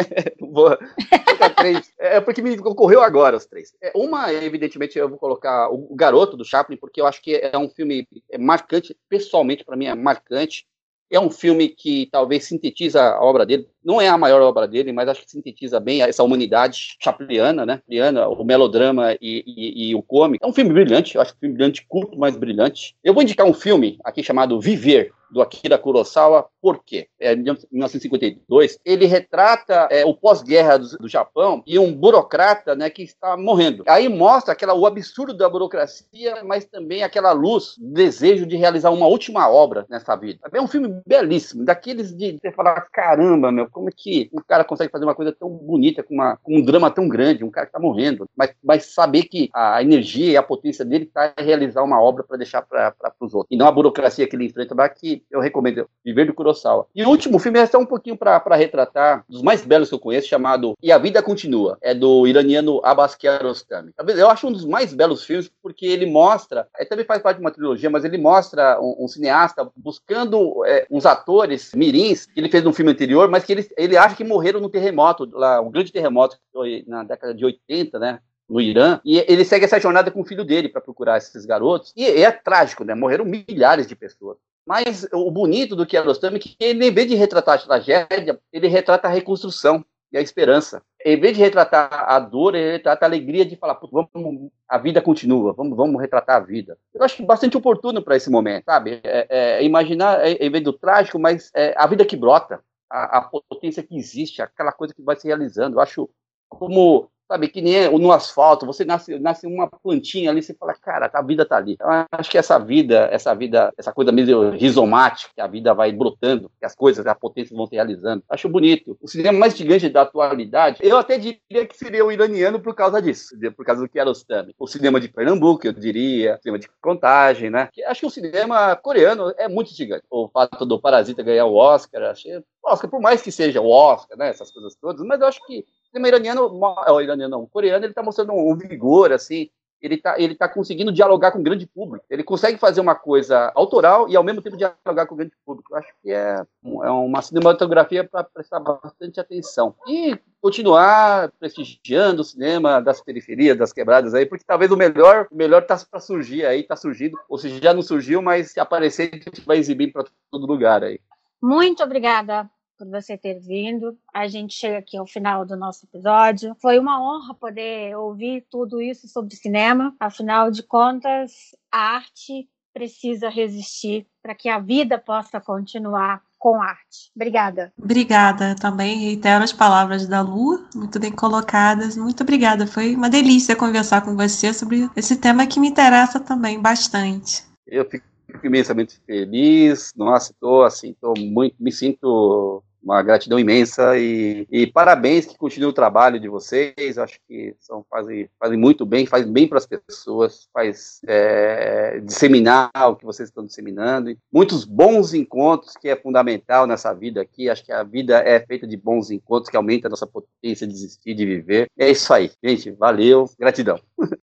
[0.40, 0.76] vou
[1.24, 1.92] colocar três.
[1.98, 3.74] É porque me ocorreu agora os três.
[3.82, 7.56] É, uma, evidentemente, eu vou colocar o Garoto do Chaplin, porque eu acho que é
[7.58, 8.08] um filme
[8.38, 10.66] marcante, pessoalmente, para mim, é marcante.
[11.10, 13.68] É um filme que talvez sintetiza a obra dele.
[13.84, 17.76] Não é a maior obra dele, mas acho que sintetiza bem essa humanidade chapliana, né?
[17.76, 20.44] Chapliana, o melodrama e, e, e o cômico.
[20.44, 22.94] É um filme brilhante, acho que um filme brilhante, curto, mas brilhante.
[23.02, 27.08] Eu vou indicar um filme aqui chamado Viver, do Akira Kurosawa, por quê?
[27.18, 32.90] É, em 1952, ele retrata é, o pós-guerra do, do, Japão e um burocrata né,
[32.90, 33.82] que está morrendo.
[33.88, 39.06] Aí mostra aquela, o absurdo da burocracia, mas também aquela luz, desejo de realizar uma
[39.06, 40.40] última obra nessa vida.
[40.52, 44.64] É um filme belíssimo, daqueles de você falar, caramba, meu, como é que um cara
[44.64, 47.66] consegue fazer uma coisa tão bonita, com, uma, com um drama tão grande, um cara
[47.66, 51.44] que está morrendo, mas, mas saber que a energia e a potência dele está em
[51.44, 53.48] realizar uma obra para deixar para os outros.
[53.50, 56.86] E não a burocracia que ele enfrenta, mas que eu recomendo Viver do Kurosawa.
[56.94, 59.98] E o último filme é só um pouquinho para retratar, dos mais belos que eu
[59.98, 61.78] conheço, chamado E a Vida Continua.
[61.80, 63.92] É do iraniano Abbas Kiarostami.
[64.16, 67.44] Eu acho um dos mais belos filmes porque ele mostra, é, também faz parte de
[67.44, 72.48] uma trilogia, mas ele mostra um, um cineasta buscando é, uns atores mirins que ele
[72.48, 75.70] fez no filme anterior, mas que ele, ele acha que morreram no terremoto, lá, um
[75.70, 78.20] grande terremoto que foi na década de 80, né?
[78.48, 81.92] no Irã, e ele segue essa jornada com o filho dele para procurar esses garotos,
[81.96, 82.94] e é trágico, né?
[82.94, 84.36] Morreram milhares de pessoas.
[84.66, 88.68] Mas o bonito do Kiarostami é que ele, em vez de retratar a tragédia, ele
[88.68, 90.82] retrata a reconstrução e a esperança.
[91.04, 95.00] Em vez de retratar a dor, ele retrata a alegria de falar, vamos, a vida
[95.00, 96.78] continua, vamos, vamos retratar a vida.
[96.94, 99.00] Eu acho bastante oportuno para esse momento, sabe?
[99.02, 102.60] É, é, imaginar, é, em vez do trágico, mas é, a vida que brota,
[102.92, 105.76] a, a potência que existe, aquela coisa que vai se realizando.
[105.76, 106.10] Eu acho
[106.48, 111.10] como sabe, que nem no asfalto, você nasce, nasce uma plantinha ali, você fala, cara,
[111.12, 111.76] a vida tá ali.
[111.80, 115.92] Eu acho que essa vida, essa vida, essa coisa meio rizomática, que a vida vai
[115.92, 118.22] brotando, que as coisas, a potência vão se realizando.
[118.28, 118.96] Acho bonito.
[119.00, 123.00] O cinema mais gigante da atualidade, eu até diria que seria o iraniano por causa
[123.00, 124.54] disso, por causa do Kiarostami.
[124.58, 127.68] O cinema de Pernambuco, eu diria, o cinema de contagem, né?
[127.86, 130.04] acho que o cinema coreano é muito gigante.
[130.10, 134.16] O fato do Parasita ganhar o Oscar, achei Oscar, por mais que seja o Oscar,
[134.16, 137.92] né, essas coisas todas, mas eu acho que cinema iraniano, o iraniano não, coreano, ele
[137.92, 139.50] está mostrando um vigor, assim,
[139.82, 142.06] ele está ele tá conseguindo dialogar com o grande público.
[142.08, 145.74] Ele consegue fazer uma coisa autoral e, ao mesmo tempo, dialogar com o grande público.
[145.74, 149.74] Eu acho que é, é uma cinematografia para prestar bastante atenção.
[149.88, 155.36] E continuar prestigiando o cinema das periferias, das quebradas aí, porque talvez o melhor o
[155.36, 157.18] melhor está para surgir aí, está surgindo.
[157.28, 160.84] Ou seja, já não surgiu, mas se aparecer, a gente vai exibir para todo lugar
[160.84, 161.00] aí.
[161.40, 162.48] Muito obrigada
[162.82, 163.96] por você ter vindo.
[164.12, 166.56] A gente chega aqui ao final do nosso episódio.
[166.60, 169.94] Foi uma honra poder ouvir tudo isso sobre cinema.
[170.00, 171.30] Afinal de contas,
[171.70, 177.12] a arte precisa resistir para que a vida possa continuar com arte.
[177.14, 177.72] Obrigada.
[177.78, 178.98] Obrigada também.
[178.98, 181.96] Reitero as palavras da Lu, muito bem colocadas.
[181.96, 182.66] Muito obrigada.
[182.66, 187.44] Foi uma delícia conversar com você sobre esse tema que me interessa também bastante.
[187.64, 188.04] Eu fico
[188.42, 189.92] imensamente feliz.
[189.94, 195.68] Nossa, estou assim, tô muito, me sinto uma gratidão imensa e, e, parabéns que continue
[195.68, 196.98] o trabalho de vocês.
[196.98, 202.70] Acho que são, fazem, fazem muito bem, faz bem para as pessoas, faz é, disseminar
[202.88, 204.16] o que vocês estão disseminando.
[204.32, 207.48] Muitos bons encontros, que é fundamental nessa vida aqui.
[207.48, 210.72] Acho que a vida é feita de bons encontros, que aumenta a nossa potência de
[210.72, 211.70] existir, de viver.
[211.78, 212.72] É isso aí, gente.
[212.72, 213.80] Valeu, gratidão.